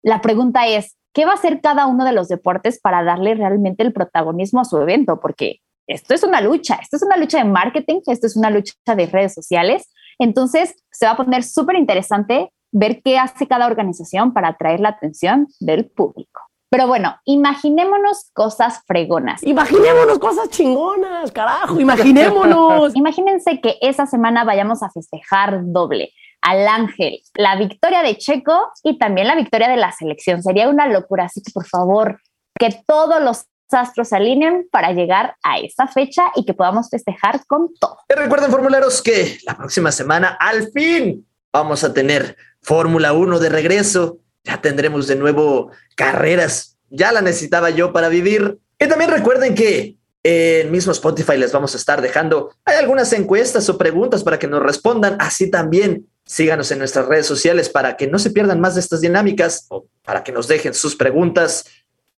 la 0.02 0.22
pregunta 0.22 0.68
es, 0.68 0.98
¿qué 1.14 1.26
va 1.26 1.32
a 1.32 1.36
hacer 1.36 1.62
cada 1.62 1.86
uno 1.86 2.06
de 2.06 2.14
los 2.14 2.30
deportes 2.30 2.80
para 2.80 3.04
darle 3.04 3.36
realmente 3.36 3.84
el 3.84 3.94
protagonismo 3.94 4.62
a 4.62 4.66
su 4.66 4.78
evento? 4.78 5.20
Porque 5.20 5.60
esto 5.88 6.14
es 6.14 6.24
una 6.24 6.40
lucha, 6.40 6.76
esto 6.76 6.96
es 6.96 7.04
una 7.04 7.18
lucha 7.18 7.40
de 7.40 7.46
marketing, 7.46 8.00
esto 8.08 8.28
es 8.28 8.38
una 8.38 8.50
lucha 8.50 8.74
de 8.86 9.06
redes 9.06 9.34
sociales. 9.34 9.92
Entonces, 10.18 10.76
se 10.92 11.06
va 11.06 11.14
a 11.14 11.18
poner 11.18 11.44
súper 11.44 11.76
interesante 11.76 12.52
ver 12.72 13.02
qué 13.04 13.18
hace 13.18 13.48
cada 13.48 13.68
organización 13.68 14.34
para 14.34 14.50
atraer 14.50 14.80
la 14.80 14.90
atención 14.90 15.48
del 15.60 15.90
público. 15.90 16.42
Pero 16.74 16.88
bueno, 16.88 17.16
imaginémonos 17.26 18.32
cosas 18.34 18.82
fregonas. 18.88 19.44
Imaginémonos 19.44 20.18
cosas 20.18 20.50
chingonas, 20.50 21.32
carajo, 21.32 21.80
imaginémonos. 21.80 22.96
Imagínense 22.96 23.62
que 23.62 23.78
esa 23.80 24.08
semana 24.08 24.44
vayamos 24.44 24.82
a 24.82 24.90
festejar 24.90 25.60
doble 25.66 26.14
al 26.42 26.68
Ángel, 26.68 27.22
la 27.36 27.58
victoria 27.58 28.02
de 28.02 28.18
Checo 28.18 28.72
y 28.82 28.98
también 28.98 29.28
la 29.28 29.36
victoria 29.36 29.70
de 29.70 29.78
la 29.78 29.92
selección. 29.92 30.42
Sería 30.42 30.68
una 30.68 30.88
locura, 30.88 31.26
así 31.26 31.44
que 31.44 31.52
por 31.52 31.68
favor, 31.68 32.20
que 32.60 32.76
todos 32.88 33.22
los 33.22 33.46
astros 33.72 34.10
se 34.10 34.16
alineen 34.16 34.68
para 34.72 34.94
llegar 34.94 35.36
a 35.44 35.60
esa 35.60 35.86
fecha 35.86 36.24
y 36.36 36.44
que 36.44 36.56
podamos 36.56 36.90
festejar 36.90 37.46
con 37.46 37.72
todo. 37.80 37.98
recuerden, 38.10 38.50
formuleros, 38.50 39.04
que 39.04 39.38
la 39.46 39.56
próxima 39.56 39.92
semana 39.92 40.36
al 40.40 40.72
fin 40.72 41.24
vamos 41.52 41.84
a 41.84 41.94
tener 41.94 42.36
Fórmula 42.64 43.14
1 43.14 43.38
de 43.38 43.50
regreso. 43.50 44.23
Ya 44.44 44.62
tendremos 44.62 45.08
de 45.08 45.16
nuevo 45.16 45.72
carreras. 45.96 46.78
Ya 46.90 47.12
la 47.12 47.22
necesitaba 47.22 47.70
yo 47.70 47.94
para 47.94 48.10
vivir. 48.10 48.60
Y 48.80 48.88
también 48.88 49.12
recuerden 49.12 49.56
que 49.56 49.98
en 50.24 50.72
mismo 50.72 50.92
Spotify 50.92 51.38
les 51.38 51.52
vamos 51.52 51.74
a 51.74 51.78
estar 51.78 52.02
dejando 52.02 52.56
hay 52.64 52.78
algunas 52.78 53.12
encuestas 53.12 53.68
o 53.68 53.78
preguntas 53.78 54.24
para 54.24 54.40
que 54.40 54.48
nos 54.48 54.64
respondan. 54.64 55.18
Así 55.20 55.52
también 55.52 56.08
síganos 56.26 56.72
en 56.72 56.80
nuestras 56.80 57.08
redes 57.08 57.26
sociales 57.26 57.70
para 57.70 57.98
que 57.98 58.08
no 58.08 58.20
se 58.20 58.32
pierdan 58.32 58.62
más 58.62 58.76
de 58.76 58.82
estas 58.82 59.02
dinámicas 59.02 59.66
o 59.70 59.86
para 60.04 60.24
que 60.24 60.32
nos 60.32 60.48
dejen 60.48 60.74
sus 60.74 60.96
preguntas. 60.96 61.66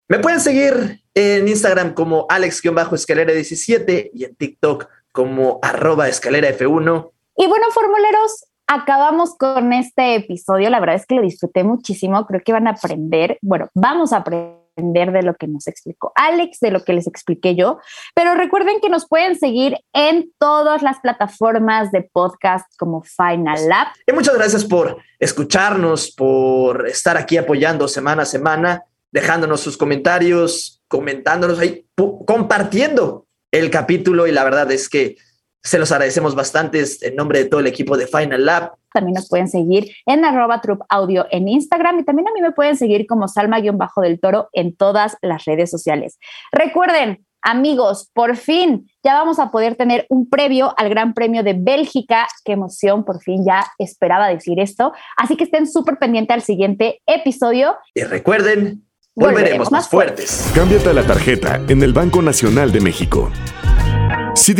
Me 0.08 0.18
pueden 0.18 0.40
seguir 0.40 1.02
en 1.14 1.48
Instagram 1.48 1.94
como 1.94 2.26
alex-escalera17 2.28 4.10
y 4.12 4.24
en 4.24 4.36
TikTok 4.36 4.86
como 5.12 5.58
arroba 5.62 6.08
escalera 6.08 6.50
F1. 6.50 7.10
Y 7.36 7.46
bueno, 7.46 7.66
formuleros, 7.72 8.44
acabamos 8.66 9.36
con 9.36 9.72
este 9.72 10.16
episodio. 10.16 10.70
La 10.70 10.80
verdad 10.80 10.96
es 10.96 11.06
que 11.06 11.14
lo 11.14 11.22
disfruté 11.22 11.64
muchísimo. 11.64 12.26
Creo 12.26 12.42
que 12.44 12.52
van 12.52 12.66
a 12.66 12.70
aprender, 12.70 13.38
bueno, 13.42 13.68
vamos 13.74 14.12
a 14.12 14.18
aprender 14.18 15.12
de 15.12 15.22
lo 15.22 15.34
que 15.34 15.46
nos 15.46 15.68
explicó 15.68 16.12
Alex, 16.16 16.58
de 16.60 16.70
lo 16.70 16.84
que 16.84 16.94
les 16.94 17.06
expliqué 17.06 17.54
yo. 17.54 17.78
Pero 18.14 18.34
recuerden 18.34 18.80
que 18.80 18.88
nos 18.88 19.06
pueden 19.06 19.38
seguir 19.38 19.78
en 19.92 20.32
todas 20.38 20.82
las 20.82 20.98
plataformas 21.00 21.92
de 21.92 22.08
podcast 22.12 22.66
como 22.76 23.02
Final 23.02 23.68
Lab. 23.68 23.88
Y 24.06 24.12
muchas 24.12 24.34
gracias 24.34 24.64
por 24.64 24.98
escucharnos, 25.18 26.10
por 26.10 26.88
estar 26.88 27.16
aquí 27.16 27.36
apoyando 27.36 27.86
semana 27.86 28.22
a 28.22 28.26
semana, 28.26 28.84
dejándonos 29.12 29.60
sus 29.60 29.76
comentarios, 29.76 30.82
comentándonos 30.88 31.58
ahí, 31.60 31.86
compartiendo 32.26 33.26
el 33.52 33.70
capítulo. 33.70 34.26
Y 34.26 34.32
la 34.32 34.42
verdad 34.42 34.70
es 34.72 34.88
que 34.88 35.16
se 35.64 35.78
los 35.78 35.90
agradecemos 35.90 36.34
bastante 36.34 36.84
en 37.00 37.16
nombre 37.16 37.38
de 37.38 37.44
todo 37.46 37.60
el 37.60 37.66
equipo 37.66 37.96
de 37.96 38.06
Final 38.06 38.44
Lab. 38.44 38.72
También 38.92 39.14
nos 39.14 39.28
pueden 39.28 39.48
seguir 39.48 39.90
en 40.04 40.24
arroba 40.24 40.60
Troop 40.60 40.82
Audio 40.90 41.26
en 41.30 41.48
Instagram 41.48 42.00
y 42.00 42.04
también 42.04 42.28
a 42.28 42.32
mí 42.32 42.42
me 42.42 42.52
pueden 42.52 42.76
seguir 42.76 43.06
como 43.06 43.26
Salma-Bajo 43.26 44.02
del 44.02 44.20
Toro 44.20 44.50
en 44.52 44.76
todas 44.76 45.16
las 45.22 45.46
redes 45.46 45.70
sociales. 45.70 46.18
Recuerden, 46.52 47.24
amigos, 47.40 48.10
por 48.12 48.36
fin 48.36 48.90
ya 49.02 49.14
vamos 49.14 49.38
a 49.38 49.50
poder 49.50 49.74
tener 49.74 50.06
un 50.10 50.28
previo 50.28 50.74
al 50.76 50.90
Gran 50.90 51.14
Premio 51.14 51.42
de 51.42 51.54
Bélgica. 51.54 52.28
Qué 52.44 52.52
emoción, 52.52 53.04
por 53.04 53.22
fin 53.22 53.44
ya 53.46 53.64
esperaba 53.78 54.28
decir 54.28 54.60
esto. 54.60 54.92
Así 55.16 55.34
que 55.34 55.44
estén 55.44 55.66
súper 55.66 55.98
pendientes 55.98 56.34
al 56.34 56.42
siguiente 56.42 57.00
episodio. 57.06 57.74
Y 57.94 58.02
recuerden, 58.02 58.84
volveremos, 59.14 59.72
más 59.72 59.88
fuertes. 59.88 60.52
Cámbiate 60.54 60.92
la 60.92 61.06
tarjeta 61.06 61.60
en 61.68 61.82
el 61.82 61.94
Banco 61.94 62.20
Nacional 62.20 62.70
de 62.70 62.80
México. 62.82 63.30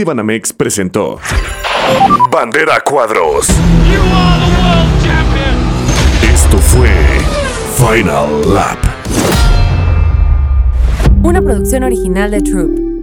Banamex 0.04 0.52
presentó 0.52 1.18
Bandera 2.30 2.80
Cuadros. 2.80 3.48
Esto 6.22 6.58
fue 6.58 6.90
Final 7.76 8.54
Lap. 8.54 8.78
Una 11.22 11.42
producción 11.42 11.82
original 11.82 12.30
de 12.30 12.40
Troop. 12.40 12.93